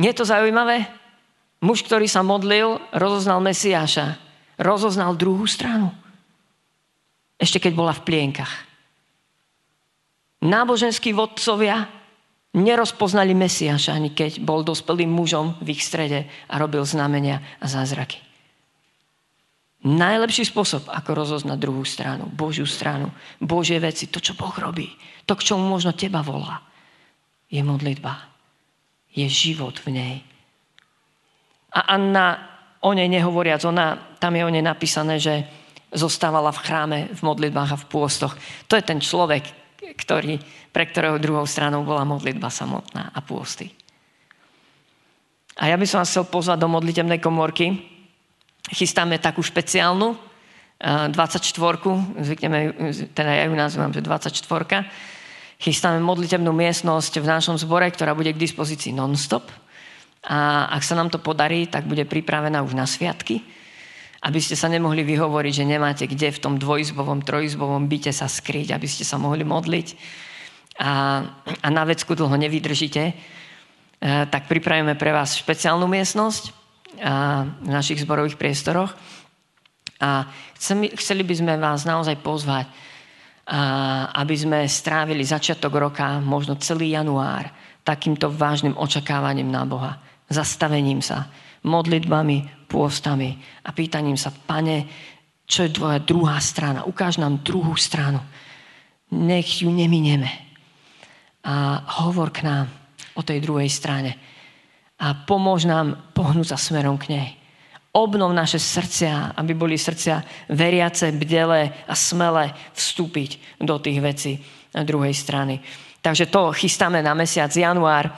Nie 0.00 0.16
je 0.16 0.24
to 0.24 0.30
zaujímavé? 0.32 0.88
Muž, 1.60 1.84
ktorý 1.84 2.08
sa 2.08 2.24
modlil, 2.24 2.80
rozoznal 2.96 3.44
Mesiáša 3.44 4.29
rozoznal 4.60 5.16
druhú 5.16 5.48
stranu. 5.48 5.88
Ešte 7.40 7.56
keď 7.56 7.72
bola 7.72 7.96
v 7.96 8.04
plienkach. 8.04 8.52
Náboženskí 10.44 11.16
vodcovia 11.16 11.88
nerozpoznali 12.52 13.32
Mesiaša, 13.32 13.96
ani 13.96 14.12
keď 14.12 14.44
bol 14.44 14.60
dospelým 14.60 15.08
mužom 15.08 15.56
v 15.64 15.72
ich 15.72 15.82
strede 15.84 16.28
a 16.48 16.54
robil 16.60 16.84
znamenia 16.84 17.40
a 17.60 17.66
zázraky. 17.68 18.20
Najlepší 19.80 20.44
spôsob, 20.44 20.92
ako 20.92 21.16
rozoznať 21.16 21.56
druhú 21.56 21.88
stranu, 21.88 22.28
Božiu 22.28 22.68
stranu, 22.68 23.08
Božie 23.40 23.80
veci, 23.80 24.12
to, 24.12 24.20
čo 24.20 24.36
Boh 24.36 24.52
robí, 24.52 24.92
to, 25.24 25.32
k 25.32 25.46
čomu 25.52 25.64
možno 25.64 25.96
teba 25.96 26.20
volá, 26.20 26.60
je 27.48 27.64
modlitba. 27.64 28.28
Je 29.16 29.24
život 29.24 29.80
v 29.80 29.88
nej. 29.90 30.16
A 31.72 31.96
Anna 31.96 32.49
o 32.80 32.90
nej 32.96 33.08
nehovoriac, 33.08 33.64
ona, 33.64 34.16
tam 34.16 34.36
je 34.36 34.42
o 34.44 34.52
nej 34.52 34.64
napísané, 34.64 35.20
že 35.20 35.44
zostávala 35.92 36.54
v 36.54 36.62
chráme, 36.64 36.98
v 37.12 37.20
modlitbách 37.20 37.70
a 37.74 37.80
v 37.80 37.88
pôstoch. 37.90 38.34
To 38.70 38.78
je 38.78 38.84
ten 38.84 39.02
človek, 39.02 39.44
ktorý, 39.98 40.38
pre 40.70 40.86
ktorého 40.86 41.18
druhou 41.18 41.44
stranou 41.44 41.82
bola 41.82 42.06
modlitba 42.06 42.48
samotná 42.48 43.10
a 43.10 43.20
pôsty. 43.20 43.74
A 45.60 45.68
ja 45.68 45.76
by 45.76 45.84
som 45.84 46.00
vás 46.00 46.08
chcel 46.08 46.24
pozvať 46.24 46.62
do 46.62 46.72
modlitebnej 46.72 47.20
komórky. 47.20 47.76
Chystáme 48.70 49.20
takú 49.20 49.44
špeciálnu, 49.44 50.16
24 50.80 51.44
zvykneme, 52.24 52.60
teda 53.12 53.30
ja 53.36 53.44
ju 53.44 53.52
nazývam, 53.52 53.92
že 53.92 54.00
24 54.00 54.88
Chystáme 55.60 56.00
modlitebnú 56.00 56.56
miestnosť 56.56 57.20
v 57.20 57.26
našom 57.28 57.60
zbore, 57.60 57.84
ktorá 57.92 58.16
bude 58.16 58.32
k 58.32 58.40
dispozícii 58.40 58.96
non-stop 58.96 59.44
a 60.20 60.68
ak 60.76 60.84
sa 60.84 60.92
nám 60.92 61.08
to 61.08 61.16
podarí, 61.16 61.64
tak 61.64 61.88
bude 61.88 62.04
pripravená 62.04 62.60
už 62.60 62.76
na 62.76 62.84
sviatky, 62.84 63.40
aby 64.20 64.36
ste 64.36 64.52
sa 64.52 64.68
nemohli 64.68 65.00
vyhovoriť, 65.00 65.52
že 65.52 65.64
nemáte 65.64 66.04
kde 66.04 66.28
v 66.28 66.42
tom 66.42 66.54
dvojizbovom, 66.60 67.24
trojizbovom 67.24 67.88
byte 67.88 68.12
sa 68.12 68.28
skryť, 68.28 68.76
aby 68.76 68.84
ste 68.84 69.08
sa 69.08 69.16
mohli 69.16 69.48
modliť 69.48 69.88
a, 70.80 71.24
a 71.60 71.68
na 71.72 71.84
vecku 71.88 72.12
dlho 72.12 72.36
nevydržíte, 72.36 73.02
e, 73.08 73.14
tak 74.28 74.48
pripravíme 74.48 74.92
pre 74.96 75.12
vás 75.12 75.40
špeciálnu 75.40 75.88
miestnosť 75.88 76.42
a, 76.48 76.52
v 77.60 77.68
našich 77.68 78.04
zborových 78.04 78.36
priestoroch. 78.36 78.92
A 80.00 80.28
chceli, 80.56 80.92
chceli 80.96 81.24
by 81.24 81.34
sme 81.36 81.52
vás 81.60 81.88
naozaj 81.88 82.20
pozvať, 82.20 82.68
a, 83.48 84.12
aby 84.20 84.36
sme 84.36 84.58
strávili 84.68 85.24
začiatok 85.24 85.72
roka, 85.80 86.20
možno 86.20 86.60
celý 86.60 86.92
január, 86.92 87.48
takýmto 87.84 88.28
vážnym 88.28 88.76
očakávaním 88.76 89.48
na 89.48 89.64
Boha 89.64 90.09
zastavením 90.30 91.02
sa, 91.02 91.26
modlitbami, 91.66 92.70
pôstami 92.70 93.36
a 93.66 93.74
pýtaním 93.74 94.16
sa, 94.16 94.30
pane, 94.30 94.86
čo 95.50 95.66
je 95.66 95.74
tvoja 95.74 95.98
druhá 95.98 96.38
strana? 96.38 96.86
Ukáž 96.86 97.18
nám 97.18 97.42
druhú 97.42 97.74
stranu. 97.74 98.22
Nech 99.10 99.66
ju 99.66 99.68
neminieme. 99.74 100.30
A 101.42 101.82
hovor 102.00 102.30
k 102.30 102.46
nám 102.46 102.70
o 103.18 103.26
tej 103.26 103.42
druhej 103.42 103.66
strane. 103.66 104.14
A 105.02 105.26
pomôž 105.26 105.66
nám 105.66 106.14
pohnúť 106.14 106.54
sa 106.54 106.58
smerom 106.60 106.94
k 106.94 107.10
nej. 107.10 107.28
Obnov 107.90 108.30
naše 108.30 108.62
srdcia, 108.62 109.34
aby 109.34 109.50
boli 109.50 109.74
srdcia 109.74 110.46
veriace, 110.54 111.10
bdele 111.10 111.74
a 111.90 111.94
smele 111.98 112.54
vstúpiť 112.78 113.58
do 113.58 113.82
tých 113.82 113.98
vecí 113.98 114.32
druhej 114.70 115.10
strany. 115.10 115.58
Takže 116.00 116.32
to 116.32 116.56
chystáme 116.56 117.04
na 117.04 117.12
mesiac 117.12 117.52
január 117.52 118.08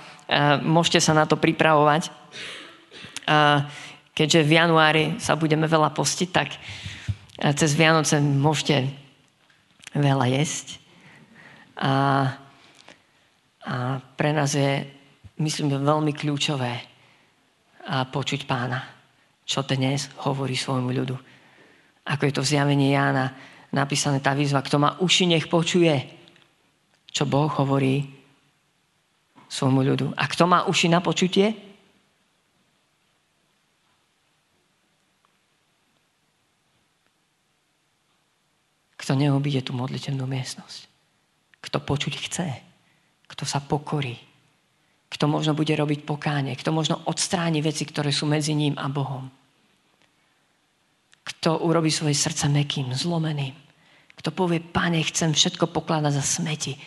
môžete 0.63 1.03
sa 1.03 1.13
na 1.13 1.27
to 1.27 1.35
pripravovať. 1.35 2.15
Keďže 4.13 4.41
v 4.47 4.53
januári 4.55 5.05
sa 5.19 5.35
budeme 5.35 5.67
veľa 5.67 5.91
postiť, 5.91 6.29
tak 6.31 6.49
cez 7.59 7.71
Vianoce 7.75 8.23
môžete 8.23 8.87
veľa 9.99 10.27
jesť. 10.31 10.79
A, 11.83 11.93
a 13.67 13.75
pre 14.15 14.31
nás 14.31 14.55
je 14.55 14.87
myslím, 15.43 15.75
veľmi 15.75 16.15
kľúčové 16.15 16.87
počuť 18.15 18.47
pána, 18.47 18.79
čo 19.43 19.67
dnes 19.67 20.07
hovorí 20.23 20.55
svojmu 20.55 20.91
ľudu. 21.03 21.17
Ako 22.07 22.23
je 22.31 22.35
to 22.35 22.43
v 22.47 22.51
zjavení 22.55 22.95
Jána 22.95 23.35
napísané 23.75 24.23
tá 24.23 24.39
výzva, 24.39 24.63
kto 24.63 24.79
má 24.79 24.91
uši, 25.03 25.27
nech 25.27 25.51
počuje, 25.51 26.22
čo 27.13 27.29
Boh 27.29 27.53
hovorí 27.61 28.09
svojmu 29.53 29.81
ľudu. 29.85 30.07
A 30.17 30.25
kto 30.25 30.49
má 30.49 30.65
uši 30.65 30.89
na 30.89 31.05
počutie? 31.05 31.53
Kto 38.97 39.13
neobíde 39.13 39.61
tú 39.61 39.77
modlitevnú 39.77 40.25
miestnosť. 40.25 40.89
Kto 41.61 41.79
počuť 41.85 42.15
chce. 42.17 42.47
Kto 43.29 43.45
sa 43.45 43.61
pokorí 43.61 44.33
kto 45.13 45.29
možno 45.29 45.53
bude 45.53 45.77
robiť 45.77 46.09
pokánie, 46.09 46.57
kto 46.57 46.73
možno 46.73 47.05
odstráni 47.05 47.61
veci, 47.61 47.85
ktoré 47.85 48.09
sú 48.09 48.25
medzi 48.25 48.57
ním 48.57 48.81
a 48.81 48.89
Bohom. 48.89 49.29
Kto 51.21 51.69
urobí 51.69 51.93
svoje 51.93 52.17
srdce 52.17 52.49
mekým, 52.49 52.97
zlomeným. 52.97 53.53
Kto 54.17 54.33
povie, 54.33 54.65
pane, 54.65 55.05
chcem 55.05 55.37
všetko 55.37 55.69
pokladať 55.69 56.13
za 56.17 56.25
smeti, 56.25 56.81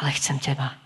ale 0.00 0.10
chcem 0.16 0.40
teba. 0.40 0.82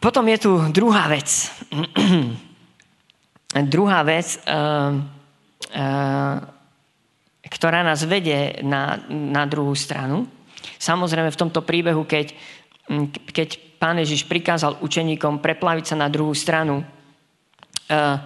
Potom 0.00 0.26
je 0.26 0.38
tu 0.38 0.52
druhá 0.74 1.06
vec. 1.06 1.28
druhá 3.70 4.02
vec, 4.02 4.42
uh, 4.44 4.98
uh, 5.72 6.36
ktorá 7.46 7.86
nás 7.86 8.02
vedie 8.02 8.60
na, 8.66 8.98
na 9.08 9.46
druhú 9.46 9.72
stranu. 9.78 10.26
Samozrejme 10.76 11.30
v 11.30 11.40
tomto 11.40 11.62
príbehu, 11.62 12.02
keď, 12.02 12.34
keď 13.30 13.48
pán 13.78 14.02
Ježiš 14.02 14.26
prikázal 14.26 14.82
učeníkom 14.82 15.38
preplaviť 15.38 15.94
sa 15.94 15.96
na 15.96 16.10
druhú 16.10 16.34
stranu, 16.34 16.82
uh, 16.82 18.18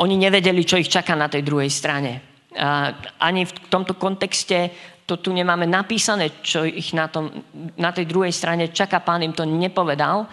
oni 0.00 0.16
nevedeli, 0.16 0.64
čo 0.64 0.80
ich 0.80 0.88
čaká 0.88 1.12
na 1.12 1.28
tej 1.28 1.44
druhej 1.44 1.68
strane. 1.68 2.24
Uh, 2.50 2.96
ani 3.20 3.44
v 3.44 3.52
tomto 3.68 3.94
kontexte 4.00 4.72
to 5.10 5.18
tu 5.18 5.34
nemáme 5.34 5.66
napísané, 5.66 6.38
čo 6.38 6.62
ich 6.62 6.94
na, 6.94 7.10
tom, 7.10 7.34
na 7.74 7.90
tej 7.90 8.06
druhej 8.06 8.30
strane 8.30 8.70
čaká. 8.70 9.02
Pán 9.02 9.26
im 9.26 9.34
to 9.34 9.42
nepovedal, 9.42 10.30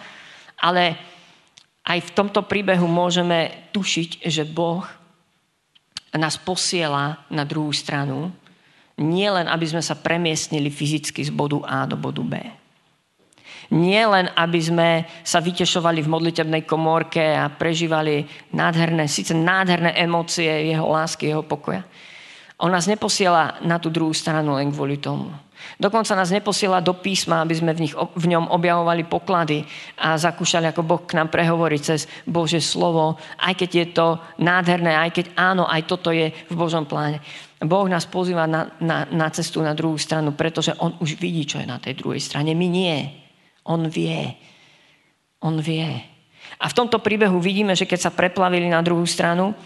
ale 0.62 0.94
aj 1.82 1.98
v 1.98 2.14
tomto 2.14 2.46
príbehu 2.46 2.86
môžeme 2.86 3.70
tušiť, 3.74 4.22
že 4.30 4.46
Boh 4.46 4.86
nás 6.14 6.38
posiela 6.38 7.26
na 7.26 7.42
druhú 7.42 7.74
stranu, 7.74 8.30
nie 8.98 9.26
len, 9.26 9.50
aby 9.50 9.66
sme 9.66 9.82
sa 9.82 9.98
premiestnili 9.98 10.70
fyzicky 10.70 11.26
z 11.26 11.30
bodu 11.34 11.58
A 11.66 11.86
do 11.86 11.98
bodu 11.98 12.22
B. 12.22 12.34
Nie 13.68 14.08
len, 14.08 14.32
aby 14.32 14.58
sme 14.62 14.88
sa 15.22 15.44
vytešovali 15.44 16.00
v 16.00 16.08
modlitebnej 16.08 16.62
komórke 16.64 17.20
a 17.20 17.52
prežívali 17.52 18.24
nádherné, 18.54 19.04
síce 19.10 19.36
nádherné 19.36 19.92
emócie 19.98 20.72
jeho 20.72 20.88
lásky, 20.88 21.30
jeho 21.30 21.44
pokoja. 21.44 21.84
On 22.58 22.70
nás 22.70 22.90
neposiela 22.90 23.62
na 23.62 23.78
tú 23.78 23.86
druhú 23.86 24.10
stranu 24.10 24.58
len 24.58 24.74
kvôli 24.74 24.98
tomu. 24.98 25.30
Dokonca 25.78 26.14
nás 26.14 26.30
neposiela 26.30 26.82
do 26.82 26.94
písma, 26.94 27.42
aby 27.42 27.54
sme 27.54 27.74
v, 27.74 27.86
nich, 27.86 27.94
v 27.94 28.24
ňom 28.30 28.50
objavovali 28.50 29.06
poklady 29.06 29.66
a 29.98 30.14
zakúšali, 30.14 30.70
ako 30.70 30.82
Boh 30.86 31.02
k 31.02 31.18
nám 31.18 31.30
prehovorí 31.30 31.78
cez 31.82 32.06
Bože 32.26 32.62
slovo, 32.62 33.18
aj 33.42 33.54
keď 33.58 33.70
je 33.70 33.86
to 33.94 34.06
nádherné, 34.38 34.94
aj 34.94 35.10
keď 35.18 35.26
áno, 35.34 35.66
aj 35.66 35.82
toto 35.86 36.14
je 36.14 36.30
v 36.30 36.54
Božom 36.54 36.86
pláne. 36.86 37.22
Boh 37.58 37.90
nás 37.90 38.06
pozýva 38.06 38.46
na, 38.46 38.70
na, 38.78 39.06
na 39.10 39.26
cestu 39.34 39.58
na 39.58 39.74
druhú 39.74 39.98
stranu, 39.98 40.30
pretože 40.34 40.74
On 40.78 40.94
už 41.02 41.18
vidí, 41.18 41.42
čo 41.42 41.58
je 41.58 41.66
na 41.66 41.82
tej 41.82 41.98
druhej 41.98 42.22
strane. 42.22 42.54
My 42.54 42.70
nie. 42.70 43.10
On 43.66 43.82
vie. 43.90 44.38
On 45.42 45.58
vie. 45.58 45.90
A 46.58 46.64
v 46.70 46.76
tomto 46.78 47.02
príbehu 47.02 47.42
vidíme, 47.42 47.74
že 47.74 47.86
keď 47.86 48.08
sa 48.08 48.14
preplavili 48.14 48.70
na 48.70 48.78
druhú 48.82 49.02
stranu, 49.06 49.58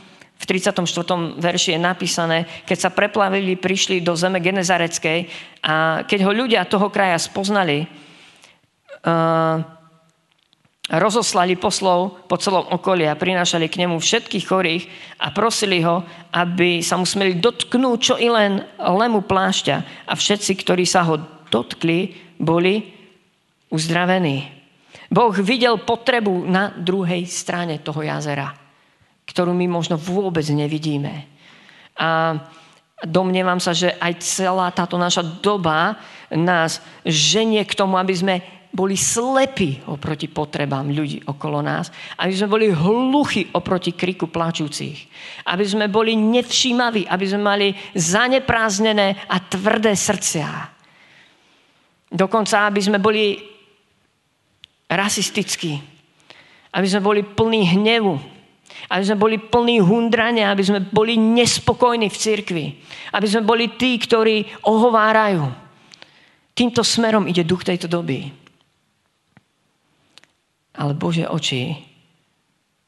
v 0.42 0.58
34. 0.58 1.38
verši 1.38 1.78
je 1.78 1.80
napísané, 1.80 2.38
keď 2.66 2.78
sa 2.82 2.90
preplavili, 2.90 3.54
prišli 3.54 4.02
do 4.02 4.18
zeme 4.18 4.42
Genezareckej 4.42 5.30
a 5.62 6.02
keď 6.02 6.18
ho 6.26 6.34
ľudia 6.34 6.66
toho 6.66 6.90
kraja 6.90 7.14
spoznali, 7.22 7.86
uh, 9.06 9.62
rozoslali 10.90 11.54
poslov 11.54 12.26
po 12.26 12.34
celom 12.42 12.66
okolí 12.74 13.06
a 13.06 13.14
prinášali 13.14 13.70
k 13.70 13.86
nemu 13.86 14.02
všetkých 14.02 14.44
chorých 14.50 14.84
a 15.22 15.30
prosili 15.30 15.78
ho, 15.86 16.02
aby 16.34 16.82
sa 16.82 16.98
mu 16.98 17.06
smeli 17.06 17.38
dotknúť 17.38 17.98
čo 18.02 18.14
i 18.18 18.26
len 18.26 18.66
lemu 18.82 19.22
plášťa 19.22 20.10
a 20.10 20.12
všetci, 20.18 20.58
ktorí 20.58 20.82
sa 20.82 21.06
ho 21.06 21.22
dotkli, 21.54 22.18
boli 22.34 22.90
uzdravení. 23.70 24.50
Boh 25.06 25.30
videl 25.38 25.78
potrebu 25.86 26.50
na 26.50 26.74
druhej 26.74 27.30
strane 27.30 27.78
toho 27.78 28.02
jazera 28.02 28.61
ktorú 29.32 29.56
my 29.56 29.66
možno 29.66 29.96
vôbec 29.96 30.44
nevidíme. 30.52 31.24
A 31.96 32.36
domnievam 33.00 33.56
sa, 33.56 33.72
že 33.72 33.96
aj 33.96 34.20
celá 34.20 34.68
táto 34.70 35.00
naša 35.00 35.24
doba 35.24 35.96
nás 36.28 36.84
ženie 37.02 37.64
k 37.64 37.72
tomu, 37.72 37.96
aby 37.96 38.12
sme 38.12 38.34
boli 38.72 38.96
slepí 38.96 39.84
oproti 39.84 40.32
potrebám 40.32 40.88
ľudí 40.88 41.20
okolo 41.28 41.60
nás. 41.60 41.92
Aby 42.16 42.32
sme 42.32 42.48
boli 42.48 42.66
hluchy 42.72 43.52
oproti 43.52 43.92
kriku 43.92 44.32
plačúcich. 44.32 44.96
Aby 45.44 45.64
sme 45.68 45.92
boli 45.92 46.16
nevšímaví. 46.16 47.04
Aby 47.04 47.24
sme 47.28 47.42
mali 47.44 47.68
zanepráznené 47.92 49.28
a 49.28 49.36
tvrdé 49.44 49.92
srdcia. 49.92 50.48
Dokonca, 52.08 52.64
aby 52.64 52.80
sme 52.80 52.96
boli 52.96 53.36
rasistickí. 54.88 55.76
Aby 56.72 56.86
sme 56.88 57.04
boli 57.04 57.20
plní 57.28 57.76
hnevu 57.76 58.31
aby 58.92 59.04
sme 59.08 59.16
boli 59.16 59.36
plní 59.40 59.80
hundrane, 59.80 60.44
aby 60.44 60.60
sme 60.60 60.84
boli 60.84 61.16
nespokojní 61.16 62.12
v 62.12 62.20
cirkvi. 62.20 62.66
Aby 63.16 63.24
sme 63.24 63.40
boli 63.48 63.72
tí, 63.80 63.96
ktorí 63.96 64.68
ohovárajú. 64.68 65.48
Týmto 66.52 66.84
smerom 66.84 67.24
ide 67.24 67.48
duch 67.48 67.64
tejto 67.64 67.88
doby. 67.88 68.28
Ale 70.76 70.92
Bože 70.92 71.24
oči 71.24 71.72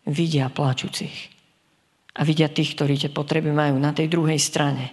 vidia 0.04 0.52
plačúcich. 0.52 1.32
A 2.14 2.20
vidia 2.20 2.52
tých, 2.52 2.76
ktorí 2.76 3.00
tie 3.00 3.08
potreby 3.08 3.48
majú 3.48 3.80
na 3.80 3.96
tej 3.96 4.12
druhej 4.12 4.36
strane. 4.36 4.92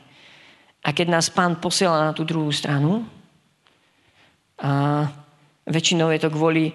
A 0.87 0.95
keď 0.95 1.11
nás 1.11 1.27
pán 1.27 1.59
posiela 1.59 2.07
na 2.07 2.15
tú 2.15 2.23
druhú 2.23 2.55
stranu, 2.55 3.03
a 4.61 5.03
väčšinou 5.67 6.13
je 6.15 6.21
to 6.23 6.29
kvôli, 6.31 6.71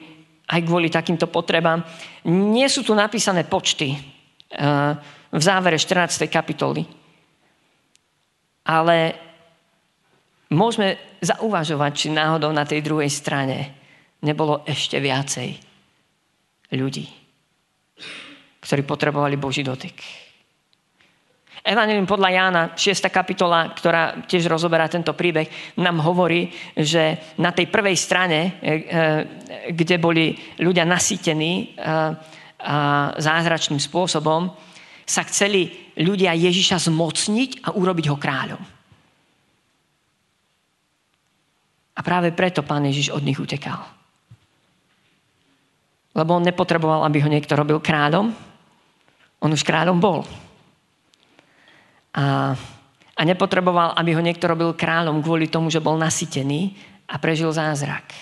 aj 0.50 0.60
kvôli 0.66 0.92
takýmto 0.92 1.30
potrebám, 1.30 1.86
nie 2.28 2.66
sú 2.68 2.84
tu 2.84 2.92
napísané 2.92 3.46
počty 3.46 4.15
v 5.32 5.42
závere 5.42 5.78
14. 5.78 6.30
kapitoly. 6.30 6.86
Ale 8.66 9.14
môžeme 10.50 10.98
zauvažovať, 11.22 11.92
či 11.94 12.08
náhodou 12.14 12.50
na 12.54 12.66
tej 12.66 12.82
druhej 12.82 13.10
strane 13.10 13.74
nebolo 14.22 14.62
ešte 14.66 14.98
viacej 14.98 15.48
ľudí, 16.74 17.06
ktorí 18.62 18.82
potrebovali 18.82 19.38
Boží 19.38 19.62
dotyk. 19.62 20.26
Evangelium 21.66 22.06
podľa 22.06 22.30
Jána, 22.30 22.62
6. 22.78 23.10
kapitola, 23.10 23.74
ktorá 23.74 24.22
tiež 24.22 24.46
rozoberá 24.46 24.86
tento 24.86 25.10
príbeh, 25.18 25.50
nám 25.82 25.98
hovorí, 25.98 26.46
že 26.78 27.34
na 27.42 27.50
tej 27.50 27.66
prvej 27.66 27.98
strane, 27.98 28.38
e, 28.38 28.50
e, 28.62 28.74
kde 29.74 29.98
boli 29.98 30.30
ľudia 30.62 30.86
nasýtení, 30.86 31.52
e, 31.58 31.66
zázračným 33.16 33.80
spôsobom, 33.80 34.52
sa 35.06 35.22
chceli 35.22 35.70
ľudia 35.94 36.34
Ježiša 36.34 36.90
zmocniť 36.90 37.62
a 37.62 37.76
urobiť 37.78 38.06
ho 38.10 38.16
kráľom. 38.18 38.62
A 41.96 42.00
práve 42.04 42.34
preto 42.34 42.60
pán 42.60 42.84
Ježiš 42.84 43.14
od 43.14 43.24
nich 43.24 43.40
utekal. 43.40 43.80
Lebo 46.12 46.36
on 46.36 46.44
nepotreboval, 46.44 47.04
aby 47.06 47.24
ho 47.24 47.30
niekto 47.30 47.56
robil 47.56 47.80
kráľom. 47.80 48.32
On 49.40 49.50
už 49.52 49.64
kráľom 49.64 49.96
bol. 50.00 50.24
A, 52.16 52.56
a 53.16 53.22
nepotreboval, 53.24 53.96
aby 53.96 54.16
ho 54.16 54.24
niekto 54.24 54.48
robil 54.48 54.72
kráľom 54.76 55.20
kvôli 55.20 55.48
tomu, 55.48 55.68
že 55.68 55.80
bol 55.80 55.96
nasytený 55.96 56.76
a 57.08 57.20
prežil 57.20 57.52
zázrak. 57.52 58.12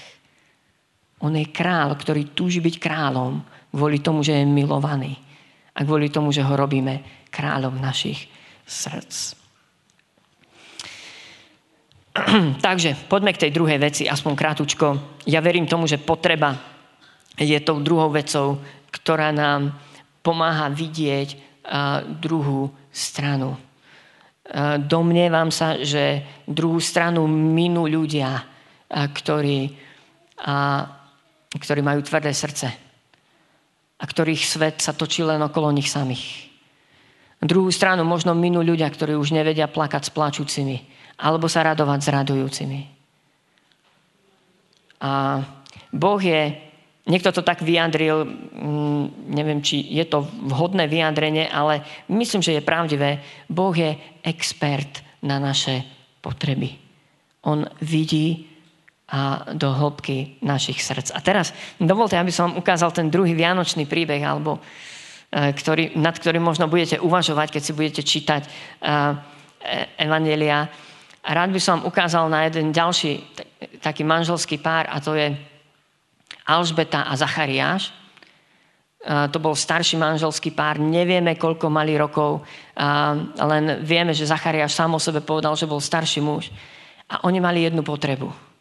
On 1.23 1.31
je 1.33 1.47
král, 1.49 1.95
ktorý 1.95 2.35
túži 2.35 2.59
byť 2.59 2.77
kráľom 2.83 3.54
kvôli 3.75 3.99
tomu, 3.99 4.23
že 4.23 4.39
je 4.39 4.47
milovaný 4.47 5.19
a 5.75 5.83
kvôli 5.83 6.07
tomu, 6.07 6.31
že 6.31 6.47
ho 6.47 6.55
robíme 6.55 7.27
kráľom 7.35 7.83
našich 7.83 8.31
srdc. 8.63 9.35
Takže 12.67 13.11
poďme 13.11 13.35
k 13.35 13.43
tej 13.43 13.51
druhej 13.51 13.83
veci, 13.83 14.07
aspoň 14.07 14.33
krátučko. 14.39 14.87
Ja 15.27 15.43
verím 15.43 15.67
tomu, 15.67 15.91
že 15.91 15.99
potreba 15.99 16.55
je 17.35 17.59
tou 17.67 17.83
druhou 17.83 18.15
vecou, 18.15 18.63
ktorá 18.95 19.35
nám 19.35 19.75
pomáha 20.23 20.71
vidieť 20.71 21.29
uh, 21.35 22.07
druhú 22.07 22.71
stranu. 22.95 23.59
Domnievam 24.87 25.49
sa, 25.49 25.81
že 25.81 26.21
druhú 26.45 26.77
stranu 26.77 27.25
minú 27.25 27.89
ľudia, 27.89 28.45
ktorí 28.93 29.73
ktorí 31.55 31.81
majú 31.81 32.05
tvrdé 32.05 32.35
srdce 32.37 32.84
a 34.05 34.09
ktorých 34.09 34.45
svet 34.45 34.85
sa 34.85 34.93
točí 34.93 35.25
len 35.25 35.41
okolo 35.41 35.73
nich 35.73 35.89
samých. 35.89 36.53
Na 37.41 37.49
druhú 37.49 37.73
stranu 37.73 38.05
možno 38.05 38.37
minú 38.37 38.61
ľudia, 38.61 38.93
ktorí 38.93 39.17
už 39.17 39.33
nevedia 39.33 39.65
plakať 39.65 40.09
s 40.09 40.13
plačúcimi 40.13 40.77
alebo 41.17 41.49
sa 41.49 41.65
radovať 41.65 42.01
s 42.05 42.09
radujúcimi. 42.13 42.81
A 45.05 45.41
Boh 45.93 46.21
je, 46.21 46.53
niekto 47.07 47.31
to 47.31 47.41
tak 47.45 47.63
vyjadril, 47.63 48.25
mm, 48.29 49.31
neviem, 49.31 49.61
či 49.63 49.85
je 49.85 50.05
to 50.05 50.25
vhodné 50.53 50.89
vyjadrenie, 50.89 51.47
ale 51.49 51.85
myslím, 52.11 52.43
že 52.43 52.59
je 52.59 52.65
pravdivé. 52.65 53.25
Boh 53.47 53.73
je 53.73 53.95
expert 54.27 55.05
na 55.23 55.39
naše 55.39 55.85
potreby. 56.25 56.77
On 57.45 57.69
vidí 57.85 58.54
a 59.05 59.53
do 59.53 59.69
hĺbky 59.69 60.41
našich 60.41 60.81
srdc. 60.81 61.13
A 61.13 61.21
teraz 61.21 61.53
dovolte, 61.77 62.17
aby 62.17 62.33
som 62.33 62.49
vám 62.49 62.65
ukázal 62.65 62.89
ten 62.89 63.13
druhý 63.13 63.37
vianočný 63.37 63.85
príbeh, 63.85 64.25
alebo, 64.25 64.57
e, 65.29 65.53
ktorý, 65.53 65.93
nad 66.01 66.17
ktorým 66.17 66.41
možno 66.41 66.73
budete 66.73 66.97
uvažovať, 66.97 67.53
keď 67.53 67.63
si 67.63 67.77
budete 67.77 68.03
čítať 68.05 68.43
uh, 68.45 69.17
Evangelia. 70.01 70.69
A 71.25 71.31
rád 71.33 71.53
by 71.53 71.61
som 71.61 71.81
vám 71.81 71.89
ukázal 71.89 72.29
na 72.33 72.49
jeden 72.49 72.73
ďalší 72.73 73.21
taký 73.81 74.05
manželský 74.05 74.61
pár 74.61 74.89
a 74.89 75.01
to 75.01 75.17
je 75.17 75.33
Alžbeta 76.45 77.09
a 77.09 77.17
Zachariáš. 77.17 77.93
To 79.05 79.37
bol 79.41 79.57
starší 79.57 80.01
manželský 80.01 80.53
pár, 80.53 80.81
nevieme, 80.81 81.37
koľko 81.37 81.69
mali 81.69 81.97
rokov, 81.97 82.41
uh, 82.41 83.17
len 83.37 83.85
vieme, 83.85 84.17
že 84.17 84.29
Zachariáš 84.29 84.77
sám 84.77 84.97
o 84.97 85.01
sebe 85.01 85.21
povedal, 85.21 85.57
že 85.57 85.69
bol 85.69 85.81
starší 85.81 86.25
muž. 86.25 86.49
A 87.09 87.25
oni 87.25 87.41
mali 87.41 87.69
jednu 87.69 87.85
potrebu 87.85 88.54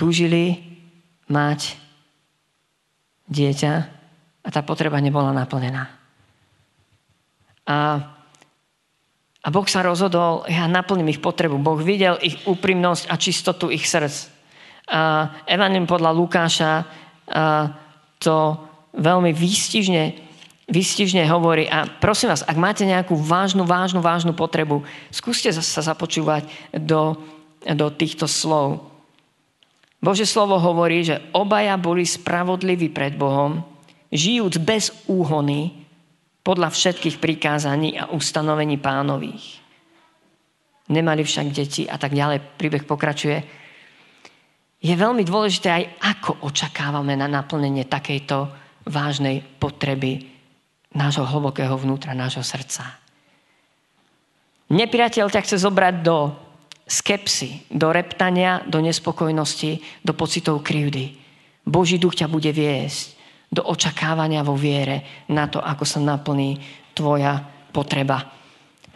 túžili 0.00 0.56
mať 1.28 1.76
dieťa 3.28 3.72
a 4.40 4.48
tá 4.48 4.64
potreba 4.64 4.96
nebola 4.96 5.36
naplnená. 5.36 5.92
A, 7.68 7.76
a 9.44 9.48
Boh 9.52 9.68
sa 9.68 9.84
rozhodol, 9.84 10.48
ja 10.48 10.64
naplním 10.64 11.12
ich 11.12 11.20
potrebu. 11.20 11.60
Boh 11.60 11.76
videl 11.76 12.16
ich 12.24 12.40
úprimnosť 12.48 13.12
a 13.12 13.20
čistotu 13.20 13.68
ich 13.68 13.84
srdc. 13.84 14.32
A 14.90 15.30
podľa 15.86 16.10
Lukáša 16.16 16.72
a 17.30 17.70
to 18.18 18.58
veľmi 18.90 19.30
výstižne, 19.30 20.18
výstižne 20.66 21.22
hovorí. 21.30 21.70
A 21.70 21.86
prosím 21.86 22.34
vás, 22.34 22.42
ak 22.42 22.58
máte 22.58 22.82
nejakú 22.82 23.14
vážnu, 23.14 23.62
vážnu, 23.62 24.02
vážnu 24.02 24.34
potrebu, 24.34 24.82
skúste 25.14 25.54
sa 25.54 25.80
započúvať 25.94 26.50
do, 26.74 27.14
do 27.62 27.86
týchto 27.94 28.26
slov. 28.26 28.89
Bože 30.00 30.24
slovo 30.24 30.56
hovorí, 30.56 31.04
že 31.04 31.20
obaja 31.36 31.76
boli 31.76 32.08
spravodliví 32.08 32.88
pred 32.88 33.20
Bohom, 33.20 33.60
žijúc 34.08 34.56
bez 34.64 34.90
úhony 35.12 35.76
podľa 36.40 36.72
všetkých 36.72 37.20
prikázaní 37.20 38.00
a 38.00 38.08
ustanovení 38.08 38.80
pánových. 38.80 39.60
Nemali 40.90 41.22
však 41.22 41.52
deti 41.52 41.84
a 41.86 42.00
tak 42.00 42.16
ďalej. 42.16 42.58
Príbeh 42.58 42.82
pokračuje. 42.82 43.38
Je 44.80 44.94
veľmi 44.96 45.22
dôležité 45.22 45.68
aj, 45.68 45.84
ako 46.00 46.48
očakávame 46.48 47.14
na 47.14 47.28
naplnenie 47.28 47.84
takejto 47.84 48.48
vážnej 48.88 49.44
potreby 49.60 50.26
nášho 50.96 51.22
hlbokého 51.22 51.76
vnútra, 51.76 52.16
nášho 52.16 52.42
srdca. 52.42 52.98
Nepriateľ 54.72 55.30
ťa 55.30 55.44
chce 55.44 55.56
zobrať 55.62 55.94
do 56.02 56.34
skepsy, 56.90 57.70
do 57.70 57.94
reptania, 57.94 58.66
do 58.66 58.82
nespokojnosti, 58.82 60.02
do 60.02 60.10
pocitov 60.10 60.66
krivdy. 60.66 61.14
Boží 61.62 62.02
duch 62.02 62.18
ťa 62.18 62.26
bude 62.26 62.50
viesť 62.50 63.14
do 63.46 63.62
očakávania 63.62 64.42
vo 64.42 64.58
viere 64.58 65.26
na 65.30 65.46
to, 65.46 65.62
ako 65.62 65.86
sa 65.86 66.02
naplní 66.02 66.58
tvoja 66.94 67.38
potreba. 67.70 68.26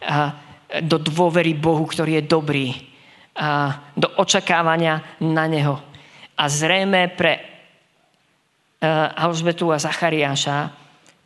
A 0.02 0.34
do 0.82 0.98
dôvery 0.98 1.54
Bohu, 1.54 1.86
ktorý 1.86 2.18
je 2.18 2.24
dobrý. 2.26 2.66
A 3.38 3.78
do 3.94 4.10
očakávania 4.18 5.22
na 5.22 5.46
Neho. 5.46 5.78
A 6.34 6.50
zrejme 6.50 7.14
pre 7.14 7.38
e, 7.38 7.42
Alžbetu 9.14 9.70
a 9.70 9.78
Zachariáša 9.78 10.74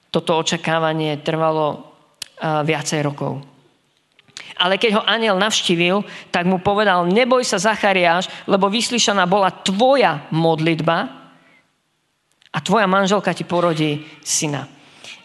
toto 0.08 0.36
očakávanie 0.36 1.20
trvalo 1.20 1.66
e, 1.72 1.78
viacej 2.64 3.00
rokov. 3.04 3.40
Ale 4.58 4.74
keď 4.74 4.98
ho 4.98 5.02
aniel 5.06 5.38
navštívil, 5.38 6.02
tak 6.34 6.44
mu 6.44 6.58
povedal, 6.58 7.06
neboj 7.06 7.46
sa 7.46 7.62
Zachariáš, 7.62 8.26
lebo 8.50 8.66
vyslyšaná 8.66 9.22
bola 9.24 9.54
tvoja 9.54 10.26
modlitba 10.34 10.98
a 12.50 12.58
tvoja 12.58 12.90
manželka 12.90 13.30
ti 13.30 13.46
porodí 13.46 14.02
syna. 14.26 14.66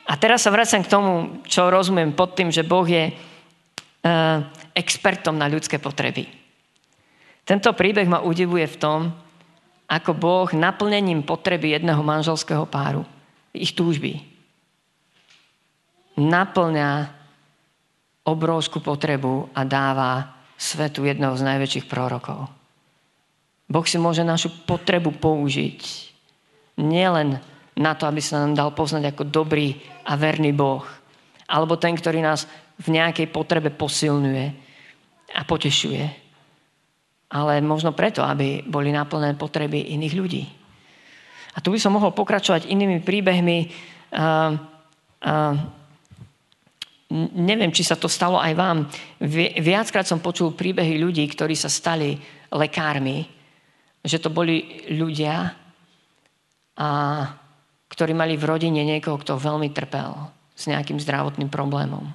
A 0.06 0.14
teraz 0.20 0.46
sa 0.46 0.54
vracam 0.54 0.86
k 0.86 0.92
tomu, 0.92 1.12
čo 1.50 1.74
rozumiem 1.74 2.14
pod 2.14 2.38
tým, 2.38 2.54
že 2.54 2.62
Boh 2.62 2.86
je 2.86 3.10
uh, 3.10 4.38
expertom 4.76 5.34
na 5.34 5.50
ľudské 5.50 5.82
potreby. 5.82 6.30
Tento 7.44 7.74
príbeh 7.74 8.06
ma 8.06 8.22
udivuje 8.22 8.68
v 8.70 8.80
tom, 8.80 9.00
ako 9.90 10.12
Boh 10.16 10.48
naplnením 10.54 11.26
potreby 11.26 11.76
jedného 11.76 12.06
manželského 12.06 12.70
páru, 12.70 13.04
ich 13.52 13.76
túžby, 13.76 14.24
naplňa 16.18 17.23
obrovskú 18.24 18.80
potrebu 18.80 19.52
a 19.52 19.68
dáva 19.68 20.40
svetu 20.56 21.04
jedného 21.04 21.36
z 21.36 21.44
najväčších 21.44 21.86
prorokov. 21.92 22.48
Boh 23.68 23.86
si 23.88 24.00
môže 24.00 24.24
našu 24.24 24.52
potrebu 24.64 25.12
použiť 25.20 25.82
nielen 26.80 27.40
na 27.74 27.92
to, 27.98 28.08
aby 28.08 28.22
sa 28.24 28.44
nám 28.44 28.54
dal 28.56 28.70
poznať 28.72 29.12
ako 29.12 29.24
dobrý 29.28 29.76
a 30.08 30.16
verný 30.16 30.54
Boh, 30.54 30.86
alebo 31.50 31.76
ten, 31.76 31.98
ktorý 31.98 32.24
nás 32.24 32.48
v 32.80 32.96
nejakej 32.96 33.28
potrebe 33.34 33.74
posilňuje 33.74 34.46
a 35.34 35.42
potešuje, 35.44 36.04
ale 37.34 37.54
možno 37.66 37.98
preto, 37.98 38.22
aby 38.22 38.62
boli 38.62 38.94
naplnené 38.94 39.34
potreby 39.34 39.94
iných 39.98 40.14
ľudí. 40.14 40.44
A 41.54 41.62
tu 41.62 41.70
by 41.70 41.78
som 41.78 41.94
mohol 41.94 42.14
pokračovať 42.14 42.70
inými 42.70 43.02
príbehmi. 43.02 43.70
Uh, 44.14 44.58
uh, 45.22 45.54
neviem, 47.12 47.74
či 47.74 47.84
sa 47.86 48.00
to 48.00 48.08
stalo 48.08 48.40
aj 48.40 48.54
vám. 48.56 48.78
Viackrát 49.60 50.08
som 50.08 50.24
počul 50.24 50.56
príbehy 50.56 50.98
ľudí, 50.98 51.26
ktorí 51.30 51.54
sa 51.54 51.70
stali 51.70 52.18
lekármi, 52.54 53.28
že 54.04 54.20
to 54.20 54.34
boli 54.34 54.86
ľudia, 54.92 55.54
a, 56.78 56.90
ktorí 57.90 58.12
mali 58.18 58.36
v 58.36 58.48
rodine 58.50 58.82
niekoho, 58.82 59.22
kto 59.22 59.38
veľmi 59.38 59.70
trpel 59.72 60.34
s 60.54 60.70
nejakým 60.70 60.98
zdravotným 60.98 61.50
problémom. 61.50 62.06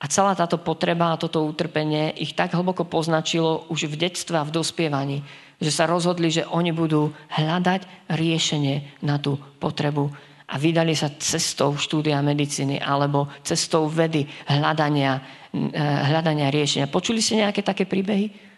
A 0.00 0.08
celá 0.08 0.32
táto 0.32 0.56
potreba 0.56 1.12
a 1.12 1.20
toto 1.20 1.44
utrpenie 1.44 2.16
ich 2.16 2.32
tak 2.32 2.56
hlboko 2.56 2.88
poznačilo 2.88 3.68
už 3.68 3.84
v 3.84 4.08
detstve 4.08 4.40
a 4.40 4.48
v 4.48 4.54
dospievaní, 4.56 5.20
že 5.60 5.68
sa 5.68 5.84
rozhodli, 5.84 6.32
že 6.32 6.48
oni 6.48 6.72
budú 6.72 7.12
hľadať 7.36 8.08
riešenie 8.08 9.04
na 9.04 9.20
tú 9.20 9.36
potrebu 9.60 10.08
a 10.50 10.54
vydali 10.58 10.98
sa 10.98 11.14
cestou 11.14 11.78
štúdia 11.78 12.18
medicíny 12.18 12.82
alebo 12.82 13.30
cestou 13.46 13.86
vedy 13.86 14.26
hľadania, 14.50 15.22
eh, 15.54 15.78
hľadania 16.10 16.50
riešenia. 16.50 16.90
Počuli 16.90 17.22
ste 17.22 17.46
nejaké 17.46 17.62
také 17.62 17.86
príbehy? 17.86 18.50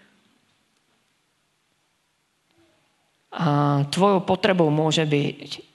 A 3.33 3.81
tvojou 3.89 4.25
potrebou 4.25 4.69
môže 4.69 5.05
byť 5.09 5.73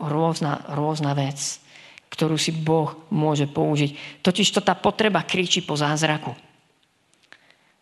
rôzna, 0.00 0.64
rôzna 0.72 1.12
vec, 1.12 1.60
ktorú 2.08 2.40
si 2.40 2.56
Boh 2.56 3.04
môže 3.12 3.44
použiť. 3.48 4.20
Totiž 4.24 4.48
to 4.48 4.60
tá 4.64 4.72
potreba 4.76 5.24
kričí 5.24 5.60
po 5.60 5.76
zázraku. 5.76 6.32